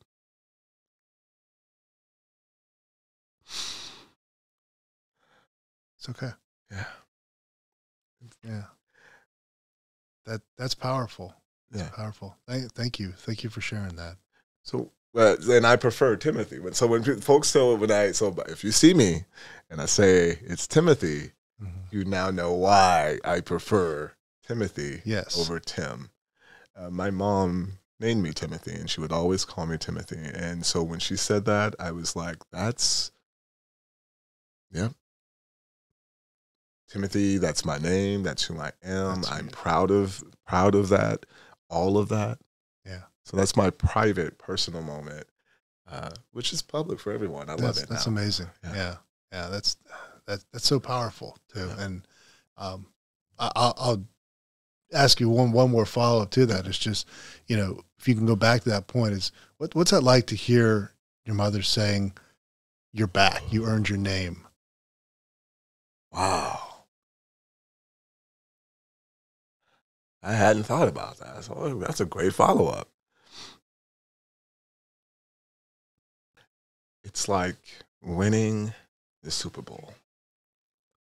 It's 5.97 6.09
okay. 6.09 6.31
yeah, 6.71 6.85
Yeah. 8.43 8.63
That 10.25 10.41
that's 10.57 10.75
powerful. 10.75 11.35
yeah. 11.75 11.91
Powerful. 11.95 12.37
Thank, 12.49 12.73
thank 12.73 12.99
you. 12.99 13.13
Thank 13.13 13.45
you 13.45 13.51
for 13.51 13.61
sharing 13.61 13.97
that. 13.97 14.17
So, 14.65 14.93
uh, 15.15 15.37
and 15.51 15.67
I 15.67 15.77
prefer 15.77 16.17
Timothy. 16.17 16.59
When 16.59 16.73
so 16.73 16.87
when 16.87 17.03
folks 17.21 17.53
tell 17.53 17.77
when 17.77 17.91
I 17.91 18.13
so 18.13 18.35
if 18.49 18.65
you 18.65 18.73
see 18.73 18.95
me 18.95 19.25
and 19.69 19.79
I 19.83 19.85
say 19.85 20.39
it's 20.43 20.67
Timothy, 20.67 21.33
you 21.91 22.05
now 22.05 22.31
know 22.31 22.53
why 22.53 23.19
I 23.25 23.41
prefer 23.41 24.13
Timothy 24.47 25.03
Yes. 25.05 25.39
over 25.39 25.59
Tim. 25.61 26.11
Uh, 26.77 26.91
my 26.91 27.11
mom 27.11 27.79
named 27.99 28.23
me 28.23 28.33
Timothy, 28.33 28.73
and 28.73 28.89
she 28.89 29.01
would 29.01 29.13
always 29.13 29.45
call 29.45 29.67
me 29.67 29.77
Timothy. 29.77 30.19
And 30.35 30.65
so 30.65 30.83
when 30.83 30.99
she 30.99 31.17
said 31.17 31.45
that, 31.47 31.75
I 31.79 31.91
was 31.93 32.17
like, 32.17 32.39
"That's, 32.53 33.11
yeah, 34.71 34.91
Timothy. 36.89 37.39
That's 37.39 37.65
my 37.65 37.79
name. 37.79 38.23
That's 38.23 38.45
who 38.45 38.59
I 38.59 38.73
am. 38.83 39.17
That's 39.23 39.31
I'm 39.31 39.41
sweet. 39.49 39.53
proud 39.53 39.91
of 39.91 40.25
proud 40.47 40.75
of 40.75 40.89
that, 40.89 41.27
all 41.69 41.99
of 41.99 42.09
that. 42.09 42.39
Yeah. 42.85 43.03
So 43.25 43.37
that's 43.37 43.57
my 43.57 43.71
private, 43.71 44.39
personal 44.39 44.83
moment, 44.83 45.27
uh, 45.89 46.11
which 46.33 46.53
is 46.53 46.63
public 46.63 46.99
for 46.99 47.13
everyone. 47.13 47.49
I 47.49 47.55
love 47.55 47.79
it. 47.79 47.89
That's 47.89 48.07
now. 48.07 48.13
amazing. 48.13 48.49
Yeah. 48.65 48.75
Yeah. 48.75 48.97
yeah. 49.33 49.49
That's 49.49 49.77
that 50.31 50.45
that's 50.53 50.67
so 50.67 50.81
powerful 50.81 51.37
too. 51.53 51.67
Yeah. 51.67 51.85
And 51.85 52.03
um, 52.57 52.87
I, 53.39 53.51
I'll, 53.57 53.75
I'll 53.79 54.05
ask 54.93 55.21
you 55.21 55.29
one 55.29 55.53
one 55.53 55.71
more 55.71 55.87
follow 55.87 56.23
up 56.23 56.31
to 56.31 56.47
that. 56.47 56.67
It's 56.67 56.79
just 56.79 57.07
you 57.47 57.57
know 57.57 57.81
if 57.99 58.09
you 58.09 58.15
can 58.15 58.27
go 58.27 58.37
back 58.37 58.63
to 58.63 58.71
that 58.71 58.87
point 58.87 59.13
is 59.13 59.33
what 59.59 59.75
what's 59.75 59.91
that 59.91 60.03
like 60.03 60.27
to 60.29 60.37
hear 60.37 60.93
your 61.27 61.35
mother 61.35 61.63
saying 61.63 62.13
you're 62.93 63.07
back, 63.07 63.43
you 63.51 63.67
earned 63.67 63.89
your 63.89 63.99
name. 63.99 64.47
Wow. 66.13 66.59
I 70.23 70.35
hadn't 70.35 70.65
thought 70.65 70.89
about 70.89 71.19
that. 71.19 71.45
So 71.45 71.79
that's 71.81 72.01
a 72.01 72.05
great 72.05 72.35
follow 72.35 72.67
up. 72.67 72.89
It's 77.03 77.29
like 77.29 77.57
winning 78.03 78.75
the 79.23 79.31
Super 79.31 79.63
Bowl. 79.63 79.95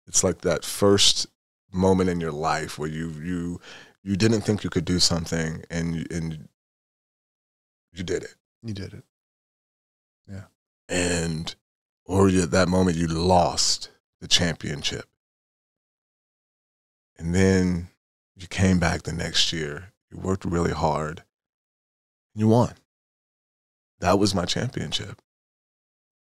It's 0.08 0.24
like 0.24 0.42
that 0.42 0.66
first 0.66 1.28
moment 1.72 2.10
in 2.10 2.22
your 2.22 2.32
life 2.32 2.78
where 2.78 2.90
you 2.90 3.12
you 3.12 3.62
you 4.04 4.16
didn't 4.16 4.42
think 4.42 4.64
you 4.64 4.70
could 4.70 4.86
do 4.86 5.00
something 5.00 5.64
and 5.70 5.96
you, 5.96 6.06
and 6.12 6.50
you 7.94 8.04
did 8.04 8.24
it. 8.24 8.36
You 8.64 8.74
did 8.74 8.94
it. 8.94 9.04
Yeah. 10.30 10.46
And 10.90 11.56
or 12.06 12.28
at 12.30 12.52
that 12.52 12.68
moment 12.68 12.98
you 12.98 13.08
lost 13.08 13.90
the 14.22 14.28
championship 14.28 15.06
And 17.18 17.34
then 17.34 17.90
you 18.36 18.48
came 18.48 18.80
back 18.80 19.04
the 19.04 19.14
next 19.14 19.54
year. 19.54 19.94
You 20.12 20.18
worked 20.20 20.46
really 20.46 20.74
hard. 20.74 21.20
And 22.34 22.42
you 22.42 22.48
won. 22.48 22.74
That 24.00 24.20
was 24.20 24.36
my 24.36 24.46
championship. 24.46 25.22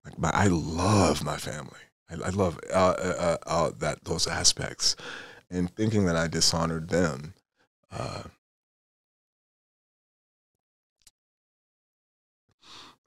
Like 0.05 0.19
my, 0.19 0.31
I 0.33 0.47
love 0.47 1.25
my 1.25 1.37
family. 1.37 1.88
I, 2.11 2.27
I 2.27 2.31
love 2.31 2.59
uh, 2.73 2.77
uh, 2.77 3.15
uh, 3.19 3.37
uh 3.47 3.71
that 3.79 4.05
those 4.05 4.27
aspects, 4.27 4.97
and 5.51 5.75
thinking 5.75 6.07
that 6.07 6.17
I 6.17 6.29
dishonored 6.29 6.89
them. 6.89 7.35
Uh, 7.91 8.25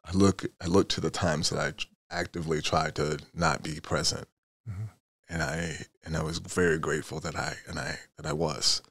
I 0.04 0.12
look 0.14 0.46
I 0.62 0.68
look 0.68 0.90
to 0.90 1.02
the 1.02 1.12
times 1.12 1.50
that 1.50 1.60
I 1.60 1.74
actively 2.16 2.62
tried 2.62 2.96
to 2.96 3.20
not 3.34 3.64
be 3.64 3.80
present, 3.80 4.28
mm-hmm. 4.70 4.86
and 5.30 5.42
I 5.42 5.86
and 6.04 6.18
I 6.18 6.24
was 6.24 6.40
very 6.40 6.80
grateful 6.80 7.20
that 7.22 7.36
I 7.36 7.56
and 7.68 7.80
I 7.80 8.00
that 8.18 8.26
I 8.26 8.34
was. 8.34 8.82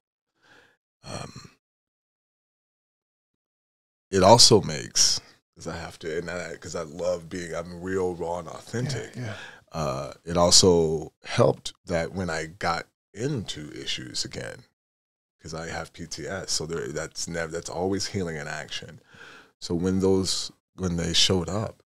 Um, 1.05 1.51
it 4.11 4.23
also 4.23 4.61
makes 4.61 5.21
because 5.55 5.67
I 5.67 5.77
have 5.77 5.99
to 6.01 6.19
and 6.19 6.53
because 6.53 6.75
I, 6.75 6.81
I, 6.83 6.85
love 6.85 7.29
being 7.29 7.55
I'm 7.55 7.81
real 7.83 8.15
raw 8.15 8.39
and 8.39 8.49
authentic. 8.49 9.15
Yeah, 9.17 9.23
yeah. 9.23 9.35
Uh, 9.73 10.13
it 10.25 10.37
also 10.37 11.13
helped 11.25 11.73
that 11.87 12.13
when 12.13 12.29
I 12.29 12.47
got 12.47 12.87
into 13.15 13.71
issues 13.73 14.25
again, 14.25 14.65
because 15.39 15.55
I 15.55 15.69
have 15.69 15.93
PTS, 15.93 16.49
so 16.49 16.67
there 16.67 16.89
that's 16.89 17.29
never 17.29 17.53
that's 17.53 17.71
always 17.71 18.07
healing 18.07 18.37
in 18.37 18.49
action. 18.49 19.01
So 19.61 19.75
when 19.75 20.01
those 20.01 20.51
when 20.77 20.97
they 20.97 21.13
showed 21.13 21.49
up, 21.49 21.83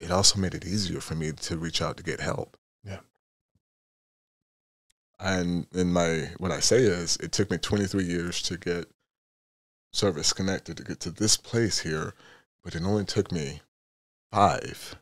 it 0.00 0.10
also 0.10 0.38
made 0.38 0.54
it 0.54 0.66
easier 0.66 1.00
for 1.00 1.14
me 1.14 1.32
to 1.32 1.56
reach 1.56 1.80
out 1.80 1.96
to 1.96 2.02
get 2.02 2.20
help. 2.20 2.56
Yeah. 2.84 3.00
And 5.18 5.66
in 5.72 5.92
my 5.92 6.30
what 6.38 6.52
I 6.52 6.60
say 6.60 6.78
is 6.78 7.16
it 7.16 7.32
took 7.32 7.50
me 7.50 7.56
23 7.58 8.04
years 8.04 8.42
to 8.42 8.58
get 8.58 8.90
service 9.92 10.34
connected 10.34 10.76
to 10.76 10.84
get 10.84 11.00
to 11.00 11.10
this 11.10 11.38
place 11.38 11.80
here, 11.80 12.14
but 12.62 12.74
it 12.74 12.82
only 12.82 13.06
took 13.06 13.32
me 13.32 13.62
five 14.30 14.96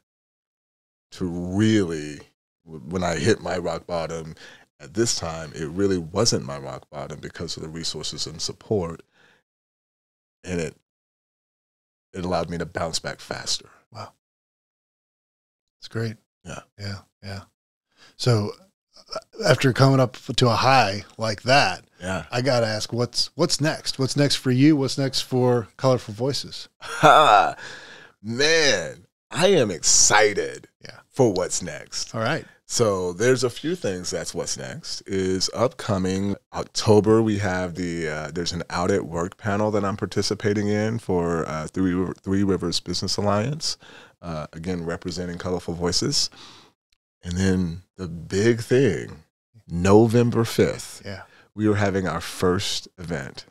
to 1.15 1.25
really 1.25 2.21
when 2.65 3.05
I 3.05 3.17
hit 3.17 3.43
my 3.43 3.59
rock 3.59 3.87
bottom 3.87 4.35
at 4.81 4.95
this 4.95 5.17
time, 5.17 5.53
it 5.55 5.69
really 5.69 5.99
wasn't 5.99 6.47
my 6.47 6.59
rock 6.59 6.89
bottom 6.91 7.21
because 7.21 7.57
of 7.57 7.63
the 7.63 7.69
resources 7.69 8.27
and 8.27 8.41
support. 8.41 9.03
And 10.43 10.61
it 10.61 10.77
it 12.13 12.25
allowed 12.25 12.51
me 12.51 12.59
to 12.59 12.67
bounce 12.67 12.99
back 12.99 13.21
faster. 13.21 13.69
Wow. 13.93 14.13
It's 15.81 15.89
great. 15.89 16.17
Yeah. 16.45 16.61
Yeah. 16.79 16.99
Yeah. 17.23 17.41
So 18.17 18.53
uh, 19.15 19.49
after 19.49 19.73
coming 19.73 20.01
up 20.01 20.17
to 20.37 20.49
a 20.49 20.55
high 20.55 21.05
like 21.19 21.43
that, 21.43 21.85
yeah, 22.01 22.25
I 22.31 22.43
got 22.43 22.61
to 22.61 22.67
ask 22.67 22.93
what's 22.93 23.31
what's 23.35 23.61
next? 23.61 23.99
What's 23.99 24.17
next 24.17 24.37
for 24.37 24.51
you? 24.51 24.77
What's 24.77 24.99
next 24.99 25.23
for 25.23 25.69
Colorful 25.77 26.15
Voices? 26.15 26.69
Ha, 26.81 27.57
man, 28.23 29.07
I 29.31 29.49
am 29.49 29.71
excited. 29.71 30.69
For 31.15 31.33
what's 31.33 31.63
next. 31.63 32.13
All 32.13 32.21
right. 32.21 32.45
So 32.67 33.13
there's 33.13 33.45
a 33.45 33.51
few 33.51 33.77
things. 33.77 34.11
That's 34.11 34.35
what's 34.35 34.57
next. 34.57 35.01
Is 35.07 35.49
upcoming 35.55 36.35
October. 36.53 37.23
We 37.23 37.39
have 37.39 37.77
the 37.77 38.09
uh, 38.09 38.31
there's 38.33 38.53
an 38.53 38.65
out 38.69 38.91
at 38.91 39.07
work 39.07 39.37
panel 39.37 39.71
that 39.71 39.85
I'm 39.85 39.97
participating 39.97 40.67
in 40.67 40.99
for 40.99 41.49
uh, 41.49 41.69
Three 41.69 42.13
Three 42.21 42.43
Rivers 42.43 42.81
Business 42.81 43.17
Alliance. 43.17 43.77
Uh, 44.21 44.49
again, 44.53 44.85
representing 44.85 45.39
colorful 45.39 45.75
voices. 45.75 46.31
And 47.23 47.35
then 47.35 47.83
the 47.97 48.09
big 48.09 48.61
thing, 48.61 49.23
November 49.69 50.43
fifth. 50.45 51.01
Yeah, 51.05 51.23
we 51.55 51.69
are 51.69 51.77
having 51.77 52.09
our 52.09 52.21
first 52.21 52.89
event, 52.99 53.45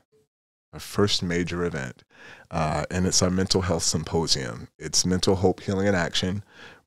our 0.73 0.81
first 0.81 1.23
major 1.23 1.63
event, 1.63 2.03
uh, 2.51 2.83
and 2.91 3.07
it's 3.07 3.21
our 3.21 3.29
mental 3.29 3.61
health 3.61 3.83
symposium. 3.83 4.67
It's 4.77 5.05
Mental 5.05 5.35
Hope 5.35 5.61
Healing 5.61 5.87
and 5.87 5.95
Action 5.95 6.43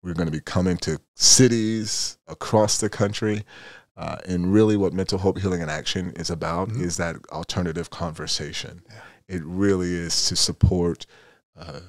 we're 0.06 0.14
going 0.14 0.28
to 0.28 0.32
be 0.32 0.40
coming 0.40 0.76
to 0.76 1.00
cities 1.16 2.16
across 2.28 2.78
the 2.78 2.88
country. 2.88 3.42
Uh, 3.96 4.16
and 4.26 4.52
really, 4.52 4.76
what 4.76 4.92
Mental 4.92 5.18
Hope 5.18 5.38
Healing 5.38 5.62
in 5.62 5.68
Action 5.68 6.12
is 6.12 6.30
about 6.30 6.68
mm-hmm. 6.68 6.84
is 6.84 6.96
that 6.98 7.16
alternative 7.32 7.90
conversation. 7.90 8.82
Yeah. 8.88 9.00
It 9.28 9.42
really 9.44 9.92
is 9.92 10.28
to 10.28 10.36
support 10.36 11.06
uh, 11.58 11.80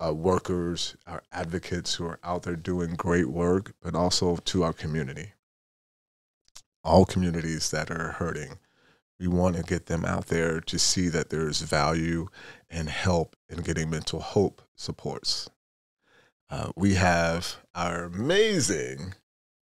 our 0.00 0.12
workers, 0.12 0.96
our 1.06 1.22
advocates 1.30 1.94
who 1.94 2.06
are 2.06 2.18
out 2.24 2.42
there 2.42 2.56
doing 2.56 2.94
great 2.94 3.28
work, 3.28 3.74
but 3.80 3.94
also 3.94 4.36
to 4.36 4.64
our 4.64 4.72
community. 4.72 5.32
All 6.82 7.04
communities 7.04 7.70
that 7.70 7.90
are 7.90 8.12
hurting, 8.12 8.58
we 9.20 9.28
want 9.28 9.56
to 9.56 9.62
get 9.62 9.86
them 9.86 10.04
out 10.04 10.26
there 10.26 10.60
to 10.60 10.78
see 10.78 11.08
that 11.08 11.30
there's 11.30 11.60
value 11.60 12.26
and 12.68 12.88
help 12.88 13.36
in 13.48 13.62
getting 13.62 13.90
mental 13.90 14.20
hope 14.20 14.60
supports. 14.74 15.48
Uh, 16.50 16.70
we 16.76 16.94
have 16.94 17.56
our 17.74 18.04
amazing 18.04 19.14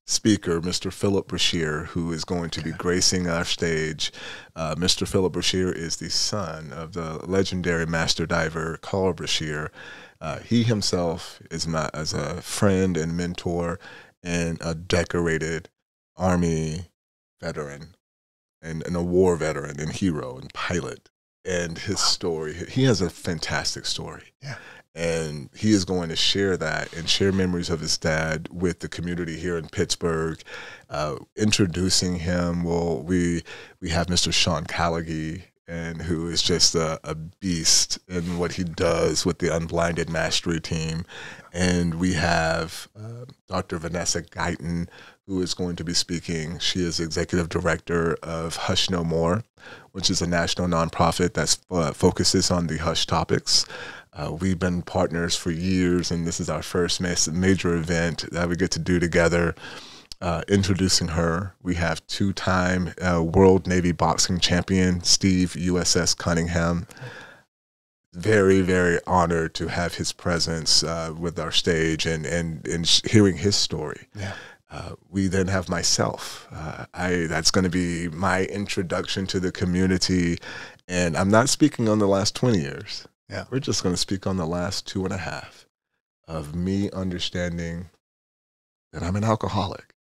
speaker, 0.06 0.60
Mr. 0.60 0.92
Phillip 0.92 1.28
Brashear, 1.28 1.84
who 1.84 2.12
is 2.12 2.24
going 2.24 2.50
to 2.50 2.62
be 2.62 2.72
gracing 2.72 3.28
our 3.28 3.44
stage. 3.44 4.12
Uh, 4.56 4.74
Mr. 4.74 5.06
Phillip 5.06 5.32
Brashear 5.32 5.72
is 5.72 5.96
the 5.96 6.10
son 6.10 6.72
of 6.72 6.92
the 6.92 7.24
legendary 7.26 7.86
master 7.86 8.26
diver 8.26 8.78
Carl 8.82 9.12
Brashear. 9.12 9.70
Uh, 10.20 10.40
he 10.40 10.64
himself 10.64 11.40
is 11.50 11.66
my 11.66 11.88
as 11.94 12.12
a 12.12 12.42
friend 12.42 12.96
and 12.96 13.16
mentor 13.16 13.78
and 14.22 14.58
a 14.60 14.74
decorated 14.74 15.68
Army 16.16 16.90
veteran 17.40 17.94
and, 18.60 18.84
and 18.86 18.96
a 18.96 19.02
war 19.02 19.36
veteran 19.36 19.80
and 19.80 19.92
hero 19.92 20.36
and 20.36 20.52
pilot. 20.52 21.08
And 21.42 21.78
his 21.78 21.96
wow. 21.96 22.02
story, 22.02 22.54
he 22.68 22.84
has 22.84 23.00
a 23.00 23.08
fantastic 23.08 23.86
story. 23.86 24.32
Yeah 24.42 24.56
and 24.94 25.50
he 25.54 25.70
is 25.72 25.84
going 25.84 26.08
to 26.08 26.16
share 26.16 26.56
that 26.56 26.92
and 26.94 27.08
share 27.08 27.32
memories 27.32 27.70
of 27.70 27.80
his 27.80 27.96
dad 27.96 28.48
with 28.50 28.80
the 28.80 28.88
community 28.88 29.38
here 29.38 29.56
in 29.56 29.68
Pittsburgh. 29.68 30.40
Uh, 30.88 31.16
introducing 31.36 32.16
him, 32.16 32.64
well, 32.64 33.02
we 33.02 33.42
we 33.80 33.90
have 33.90 34.08
Mr. 34.08 34.32
Sean 34.32 34.64
Callagy, 34.64 35.44
and 35.70 36.02
who 36.02 36.28
is 36.28 36.42
just 36.42 36.74
a, 36.74 36.98
a, 37.04 37.14
beast 37.14 38.00
in 38.08 38.38
what 38.38 38.54
he 38.54 38.64
does 38.64 39.24
with 39.24 39.38
the 39.38 39.54
Unblinded 39.54 40.10
Mastery 40.10 40.58
team, 40.58 41.04
and 41.52 41.94
we 41.94 42.14
have 42.14 42.88
uh, 42.98 43.24
Dr. 43.46 43.78
Vanessa 43.78 44.22
Guyton, 44.22 44.88
who 45.28 45.40
is 45.40 45.54
going 45.54 45.76
to 45.76 45.84
be 45.84 45.94
speaking. 45.94 46.58
She 46.58 46.80
is 46.80 46.98
executive 46.98 47.48
director 47.48 48.16
of 48.20 48.56
Hush 48.56 48.90
No 48.90 49.04
More, 49.04 49.44
which 49.92 50.10
is 50.10 50.20
a 50.20 50.26
national 50.26 50.66
nonprofit 50.66 51.34
that 51.34 51.56
uh, 51.70 51.92
focuses 51.92 52.50
on 52.50 52.66
the 52.66 52.78
hush 52.78 53.06
topics. 53.06 53.64
Uh, 54.20 54.32
we've 54.32 54.58
been 54.58 54.82
partners 54.82 55.34
for 55.34 55.50
years, 55.50 56.10
and 56.10 56.26
this 56.26 56.40
is 56.40 56.50
our 56.50 56.62
first 56.62 57.00
major 57.00 57.74
event 57.74 58.30
that 58.32 58.48
we 58.50 58.56
get 58.56 58.70
to 58.70 58.78
do 58.78 58.98
together. 58.98 59.54
Uh, 60.20 60.42
introducing 60.46 61.08
her, 61.08 61.54
we 61.62 61.74
have 61.74 62.06
two 62.06 62.30
time 62.34 62.92
uh, 63.00 63.22
World 63.22 63.66
Navy 63.66 63.92
boxing 63.92 64.38
champion 64.38 65.02
Steve 65.02 65.52
USS 65.52 66.14
Cunningham. 66.14 66.86
Very, 68.12 68.60
very 68.60 68.98
honored 69.06 69.54
to 69.54 69.68
have 69.68 69.94
his 69.94 70.12
presence 70.12 70.82
uh, 70.82 71.14
with 71.18 71.38
our 71.38 71.52
stage 71.52 72.04
and, 72.04 72.26
and, 72.26 72.66
and 72.68 72.86
hearing 73.06 73.38
his 73.38 73.56
story. 73.56 74.08
Yeah. 74.14 74.34
Uh, 74.70 74.96
we 75.08 75.28
then 75.28 75.46
have 75.46 75.70
myself. 75.70 76.46
Uh, 76.52 76.84
I 76.92 77.26
that's 77.26 77.50
going 77.50 77.64
to 77.64 77.70
be 77.70 78.08
my 78.08 78.44
introduction 78.44 79.26
to 79.28 79.40
the 79.40 79.50
community, 79.50 80.38
and 80.86 81.16
I'm 81.16 81.30
not 81.30 81.48
speaking 81.48 81.88
on 81.88 81.98
the 81.98 82.06
last 82.06 82.36
20 82.36 82.60
years. 82.60 83.06
Yeah. 83.30 83.44
We're 83.50 83.60
just 83.60 83.82
going 83.82 83.94
to 83.94 84.00
speak 84.00 84.26
on 84.26 84.36
the 84.36 84.46
last 84.46 84.86
two 84.86 85.04
and 85.04 85.14
a 85.14 85.18
half 85.18 85.66
of 86.26 86.54
me 86.54 86.90
understanding 86.90 87.90
that 88.92 89.02
I'm 89.02 89.16
an 89.16 89.24
alcoholic. 89.24 89.94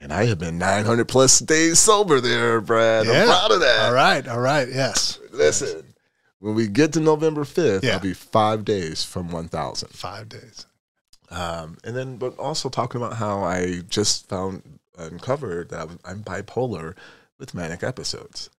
And 0.00 0.12
I 0.12 0.26
have 0.26 0.38
been 0.38 0.58
900 0.58 1.08
plus 1.08 1.38
days 1.38 1.78
sober 1.78 2.20
there, 2.20 2.60
Brad. 2.60 3.06
Yeah. 3.06 3.22
I'm 3.22 3.26
proud 3.26 3.52
of 3.52 3.60
that. 3.60 3.86
All 3.86 3.94
right. 3.94 4.26
All 4.28 4.40
right. 4.40 4.68
Yes. 4.68 5.18
Listen, 5.32 5.68
yes. 5.68 5.94
when 6.40 6.54
we 6.54 6.66
get 6.68 6.92
to 6.94 7.00
November 7.00 7.44
5th, 7.44 7.82
yeah. 7.82 7.94
I'll 7.94 8.00
be 8.00 8.12
five 8.12 8.64
days 8.64 9.02
from 9.02 9.30
1,000. 9.30 9.88
Five 9.90 10.28
days. 10.28 10.66
Um, 11.30 11.78
and 11.84 11.96
then, 11.96 12.16
but 12.16 12.38
also 12.38 12.68
talking 12.68 13.00
about 13.00 13.16
how 13.16 13.42
I 13.42 13.80
just 13.88 14.28
found, 14.28 14.78
uncovered 14.98 15.70
that 15.70 15.88
I'm 16.04 16.22
bipolar 16.22 16.94
with 17.38 17.54
manic 17.54 17.82
episodes. 17.82 18.50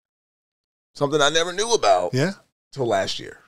Something 0.93 1.21
I 1.21 1.29
never 1.29 1.53
knew 1.53 1.73
about. 1.73 2.13
Yeah. 2.13 2.33
Till 2.71 2.87
last 2.87 3.19
year. 3.19 3.39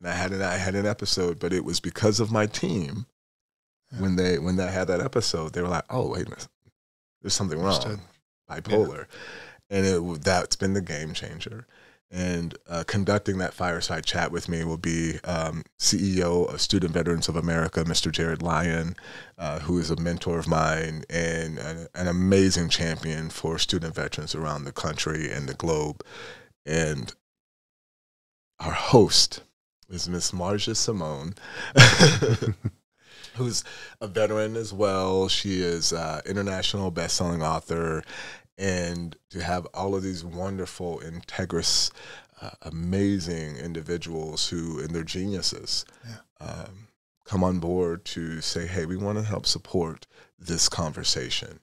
And 0.00 0.08
I 0.08 0.14
had 0.14 0.32
an 0.32 0.42
I 0.42 0.56
had 0.56 0.74
an 0.74 0.86
episode, 0.86 1.38
but 1.38 1.52
it 1.52 1.64
was 1.64 1.80
because 1.80 2.20
of 2.20 2.32
my 2.32 2.46
team. 2.46 3.06
Yeah. 3.92 4.00
When 4.00 4.16
they 4.16 4.38
when 4.38 4.56
they 4.56 4.70
had 4.70 4.88
that 4.88 5.00
episode, 5.00 5.52
they 5.52 5.62
were 5.62 5.68
like, 5.68 5.84
"Oh 5.90 6.10
wait 6.10 6.26
a 6.26 6.30
minute, 6.30 6.48
there's 7.22 7.34
something 7.34 7.60
wrong, 7.60 8.00
bipolar," 8.50 9.06
yeah. 9.70 9.78
and 9.78 9.86
it 9.86 10.22
that's 10.22 10.56
been 10.56 10.74
the 10.74 10.80
game 10.80 11.14
changer. 11.14 11.66
And 12.10 12.56
uh, 12.68 12.84
conducting 12.86 13.38
that 13.38 13.54
fireside 13.54 14.04
chat 14.04 14.30
with 14.30 14.48
me 14.48 14.62
will 14.62 14.76
be 14.76 15.18
um, 15.24 15.64
CEO 15.80 16.48
of 16.52 16.60
Student 16.60 16.92
Veterans 16.92 17.28
of 17.28 17.34
America, 17.34 17.82
Mr. 17.82 18.12
Jared 18.12 18.40
Lyon, 18.40 18.94
uh, 19.36 19.58
who 19.58 19.78
is 19.78 19.90
a 19.90 19.96
mentor 19.96 20.38
of 20.38 20.46
mine 20.46 21.02
and 21.10 21.58
an, 21.58 21.88
an 21.92 22.06
amazing 22.06 22.68
champion 22.68 23.30
for 23.30 23.58
student 23.58 23.96
veterans 23.96 24.32
around 24.32 24.62
the 24.62 24.70
country 24.70 25.32
and 25.32 25.48
the 25.48 25.54
globe. 25.54 26.04
And 26.64 27.12
our 28.60 28.72
host 28.72 29.42
is 29.88 30.08
Miss 30.08 30.32
Marja 30.32 30.74
Simone. 30.74 31.34
who's 33.34 33.64
a 34.00 34.06
veteran 34.06 34.56
as 34.56 34.72
well. 34.72 35.28
She 35.28 35.60
is 35.60 35.92
uh, 35.92 36.20
international 36.26 36.90
best-selling 36.90 37.42
author, 37.42 38.02
and 38.56 39.16
to 39.30 39.42
have 39.42 39.66
all 39.74 39.94
of 39.94 40.02
these 40.02 40.24
wonderful, 40.24 41.00
integrous, 41.00 41.90
uh, 42.40 42.50
amazing 42.62 43.56
individuals 43.56 44.48
who, 44.48 44.80
and 44.80 44.90
their 44.90 45.04
geniuses, 45.04 45.84
yeah. 46.06 46.46
um, 46.46 46.88
come 47.24 47.44
on 47.44 47.58
board 47.58 48.04
to 48.06 48.40
say, 48.40 48.66
"Hey, 48.66 48.86
we 48.86 48.96
want 48.96 49.18
to 49.18 49.24
help 49.24 49.46
support 49.46 50.06
this 50.38 50.68
conversation." 50.68 51.60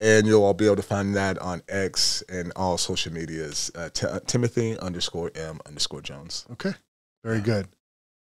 and 0.00 0.26
you'll 0.26 0.44
all 0.44 0.52
be 0.52 0.66
able 0.66 0.76
to 0.76 0.82
find 0.82 1.14
that 1.16 1.38
on 1.38 1.62
X 1.68 2.22
and 2.28 2.52
all 2.56 2.76
social 2.76 3.12
medias. 3.12 3.70
Uh, 3.74 3.88
t- 3.88 4.06
uh, 4.06 4.20
Timothy 4.26 4.78
underscore 4.78 5.30
M 5.34 5.60
underscore 5.66 6.02
Jones. 6.02 6.46
Okay. 6.52 6.74
Very 7.24 7.40
good. 7.40 7.68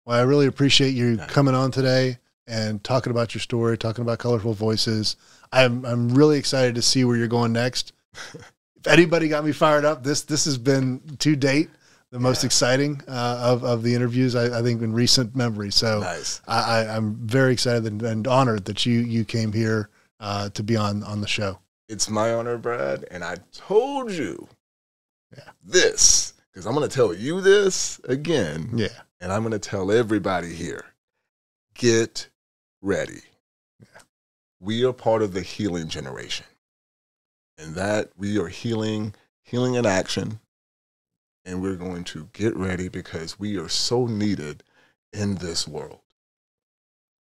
Well, 0.05 0.19
I 0.19 0.23
really 0.23 0.47
appreciate 0.47 0.91
you 0.95 1.19
coming 1.29 1.55
on 1.55 1.71
today 1.71 2.19
and 2.51 2.83
talking 2.83 3.11
about 3.11 3.35
your 3.35 3.41
story, 3.41 3.79
talking 3.79 4.03
about 4.03 4.19
colorful 4.19 4.53
voices. 4.53 5.17
I'm 5.53 5.85
I'm 5.85 6.11
really 6.11 6.39
excited 6.39 6.75
to 6.75 6.83
see 6.83 7.05
where 7.05 7.17
you're 7.17 7.29
going 7.29 7.53
next. 7.53 7.93
if 8.35 8.87
anybody 8.87 9.29
got 9.29 9.45
me 9.45 9.53
fired 9.53 9.85
up, 9.85 10.03
this 10.03 10.23
this 10.23 10.45
has 10.45 10.59
been 10.59 11.01
to 11.19 11.37
date 11.37 11.71
the 12.11 12.19
yeah. 12.19 12.23
most 12.23 12.45
exciting 12.45 13.01
uh, 13.09 13.41
of 13.43 13.65
of 13.65 13.83
the 13.83 13.95
interviews 13.95 14.35
I, 14.35 14.59
I, 14.59 14.63
think 14.63 14.83
in 14.83 14.93
recent 14.93 15.37
memory. 15.37 15.71
So 15.71 16.01
nice. 16.01 16.41
I, 16.49 16.85
am 16.85 17.15
very 17.23 17.53
excited 17.53 17.87
and, 17.87 18.03
and, 18.03 18.27
honored 18.27 18.65
that 18.67 18.85
you 18.85 19.01
you 19.01 19.25
came 19.25 19.53
here 19.53 19.91
uh, 20.19 20.49
to 20.51 20.63
be 20.63 20.77
on 20.77 21.03
on 21.05 21.21
the 21.21 21.29
show. 21.29 21.59
It's 21.89 22.09
my 22.09 22.33
honor, 22.33 22.57
Brad, 22.57 23.05
and 23.11 23.25
I 23.25 23.37
told 23.53 24.13
you, 24.13 24.49
yeah, 25.37 25.51
this 25.65 26.35
because 26.53 26.67
I'm 26.67 26.75
going 26.75 26.89
to 26.89 26.95
tell 26.95 27.15
you 27.15 27.41
this 27.41 28.01
again, 28.05 28.71
yeah, 28.75 28.89
and 29.21 29.33
I'm 29.33 29.43
going 29.43 29.53
to 29.53 29.59
tell 29.59 29.93
everybody 29.93 30.55
here, 30.55 30.85
get 31.75 32.30
ready. 32.83 33.23
Yeah. 33.81 34.03
We 34.59 34.85
are 34.85 34.93
part 34.93 35.23
of 35.23 35.33
the 35.33 35.43
healing 35.43 35.89
generation 35.89 36.47
and 37.61 37.75
that 37.75 38.11
we 38.17 38.39
are 38.39 38.49
healing, 38.49 39.15
healing 39.43 39.75
in 39.75 39.87
action. 39.87 40.41
And 41.45 41.63
we're 41.63 41.77
going 41.77 42.05
to 42.05 42.29
get 42.33 42.55
ready 42.55 42.89
because 42.89 43.39
we 43.39 43.57
are 43.57 43.69
so 43.69 44.07
needed 44.07 44.63
in 45.13 45.37
this 45.37 45.67
world. 45.67 46.01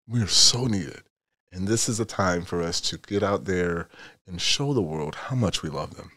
We 0.08 0.22
are 0.22 0.28
so 0.28 0.66
needed. 0.66 1.02
And 1.52 1.66
this 1.68 1.88
is 1.88 2.00
a 2.00 2.04
time 2.04 2.44
for 2.44 2.62
us 2.62 2.80
to 2.82 2.98
get 2.98 3.22
out 3.22 3.44
there 3.44 3.88
and 4.26 4.40
show 4.40 4.72
the 4.72 4.82
world 4.82 5.14
how 5.14 5.36
much 5.36 5.62
we 5.62 5.68
love 5.68 5.96
them, 5.96 6.12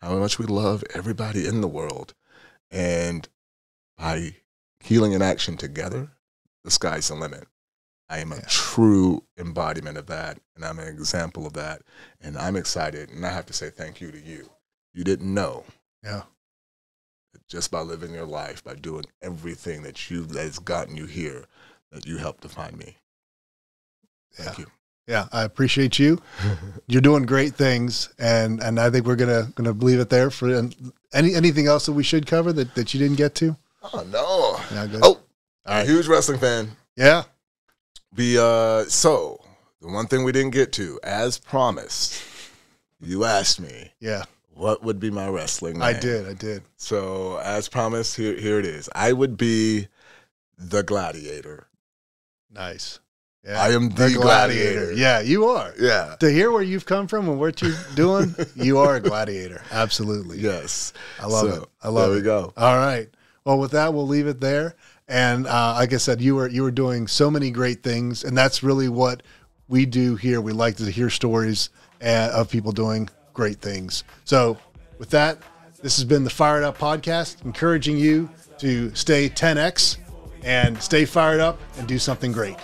how 0.00 0.16
much 0.16 0.38
we 0.38 0.46
love 0.46 0.82
everybody 0.94 1.46
in 1.46 1.60
the 1.60 1.68
world. 1.68 2.14
And 2.70 3.28
by 3.96 4.36
healing 4.80 5.12
in 5.12 5.22
action 5.22 5.56
together, 5.56 6.10
the 6.62 6.70
sky's 6.70 7.08
the 7.08 7.14
limit. 7.14 7.46
I 8.14 8.18
am 8.18 8.30
a 8.30 8.36
yeah. 8.36 8.42
true 8.46 9.24
embodiment 9.38 9.98
of 9.98 10.06
that, 10.06 10.38
and 10.54 10.64
I'm 10.64 10.78
an 10.78 10.86
example 10.86 11.48
of 11.48 11.54
that. 11.54 11.82
And 12.20 12.38
I'm 12.38 12.54
excited, 12.54 13.10
and 13.10 13.26
I 13.26 13.32
have 13.32 13.46
to 13.46 13.52
say 13.52 13.70
thank 13.70 14.00
you 14.00 14.12
to 14.12 14.20
you. 14.20 14.48
You 14.92 15.02
didn't 15.02 15.34
know. 15.34 15.64
Yeah. 16.04 16.22
Just 17.48 17.72
by 17.72 17.80
living 17.80 18.14
your 18.14 18.24
life, 18.24 18.62
by 18.62 18.76
doing 18.76 19.04
everything 19.20 19.82
that 19.82 20.10
you 20.10 20.22
that 20.26 20.42
has 20.42 20.60
gotten 20.60 20.96
you 20.96 21.06
here, 21.06 21.46
that 21.90 22.06
you 22.06 22.18
helped 22.18 22.42
to 22.42 22.48
find 22.48 22.78
me. 22.78 22.96
Thank 24.34 24.58
yeah. 24.58 24.64
you. 24.64 24.70
Yeah, 25.08 25.28
I 25.32 25.42
appreciate 25.42 25.98
you. 25.98 26.22
You're 26.86 27.02
doing 27.02 27.24
great 27.24 27.56
things, 27.56 28.14
and 28.20 28.62
and 28.62 28.78
I 28.78 28.90
think 28.90 29.06
we're 29.06 29.16
gonna 29.16 29.48
gonna 29.56 29.72
leave 29.72 29.98
it 29.98 30.08
there. 30.08 30.30
For 30.30 30.70
any 31.12 31.34
anything 31.34 31.66
else 31.66 31.86
that 31.86 31.92
we 31.94 32.04
should 32.04 32.28
cover 32.28 32.52
that, 32.52 32.76
that 32.76 32.94
you 32.94 33.00
didn't 33.00 33.16
get 33.16 33.34
to? 33.36 33.56
Oh 33.92 34.06
no. 34.08 34.60
Yeah, 34.72 35.00
oh, 35.02 35.20
all 35.66 35.74
right. 35.74 35.86
Huge 35.86 36.06
wrestling 36.06 36.38
fan. 36.38 36.70
Yeah. 36.96 37.24
We 38.16 38.38
uh 38.38 38.84
so 38.84 39.40
the 39.80 39.88
one 39.88 40.06
thing 40.06 40.24
we 40.24 40.32
didn't 40.32 40.52
get 40.52 40.72
to, 40.74 40.98
as 41.02 41.38
promised, 41.38 42.22
you 43.00 43.24
asked 43.24 43.60
me. 43.60 43.92
Yeah. 44.00 44.24
What 44.54 44.84
would 44.84 45.00
be 45.00 45.10
my 45.10 45.28
wrestling 45.28 45.74
name? 45.74 45.82
I 45.82 45.92
did, 45.92 46.28
I 46.28 46.34
did. 46.34 46.62
So 46.76 47.38
as 47.38 47.68
promised, 47.68 48.16
here 48.16 48.36
here 48.36 48.58
it 48.58 48.66
is. 48.66 48.88
I 48.94 49.12
would 49.12 49.36
be 49.36 49.88
the 50.56 50.82
gladiator. 50.82 51.66
Nice. 52.52 53.00
Yeah. 53.44 53.60
I 53.60 53.72
am 53.72 53.90
the, 53.90 54.04
the 54.04 54.14
gladiator. 54.14 54.20
gladiator. 54.20 54.92
Yeah, 54.92 55.20
you 55.20 55.46
are. 55.46 55.74
Yeah. 55.78 56.16
To 56.20 56.30
hear 56.30 56.50
where 56.50 56.62
you've 56.62 56.86
come 56.86 57.06
from 57.08 57.28
and 57.28 57.38
what 57.38 57.60
you're 57.60 57.76
doing, 57.94 58.34
you 58.56 58.78
are 58.78 58.96
a 58.96 59.00
gladiator. 59.00 59.60
Absolutely. 59.70 60.38
Yes. 60.38 60.94
I 61.20 61.26
love 61.26 61.50
so, 61.50 61.62
it. 61.62 61.68
I 61.82 61.88
love 61.88 62.10
there 62.10 62.18
it. 62.20 62.22
There 62.22 62.36
we 62.36 62.42
go. 62.42 62.52
All 62.56 62.76
right. 62.76 63.08
Well, 63.44 63.58
with 63.58 63.72
that, 63.72 63.92
we'll 63.92 64.06
leave 64.06 64.26
it 64.26 64.40
there. 64.40 64.76
And 65.08 65.46
uh, 65.46 65.74
like 65.74 65.92
I 65.92 65.98
said, 65.98 66.20
you 66.20 66.34
were 66.34 66.48
you 66.48 66.62
were 66.62 66.70
doing 66.70 67.06
so 67.06 67.30
many 67.30 67.50
great 67.50 67.82
things, 67.82 68.24
and 68.24 68.36
that's 68.36 68.62
really 68.62 68.88
what 68.88 69.22
we 69.68 69.84
do 69.84 70.16
here. 70.16 70.40
We 70.40 70.52
like 70.52 70.76
to 70.76 70.90
hear 70.90 71.10
stories 71.10 71.70
uh, 72.02 72.30
of 72.32 72.50
people 72.50 72.72
doing 72.72 73.10
great 73.34 73.60
things. 73.60 74.04
So, 74.24 74.56
with 74.98 75.10
that, 75.10 75.38
this 75.82 75.96
has 75.96 76.04
been 76.04 76.24
the 76.24 76.30
Fired 76.30 76.64
Up 76.64 76.78
podcast, 76.78 77.44
encouraging 77.44 77.98
you 77.98 78.30
to 78.58 78.94
stay 78.94 79.28
10x 79.28 79.98
and 80.42 80.80
stay 80.82 81.04
fired 81.04 81.40
up 81.40 81.60
and 81.78 81.86
do 81.86 81.98
something 81.98 82.32
great. 82.32 82.56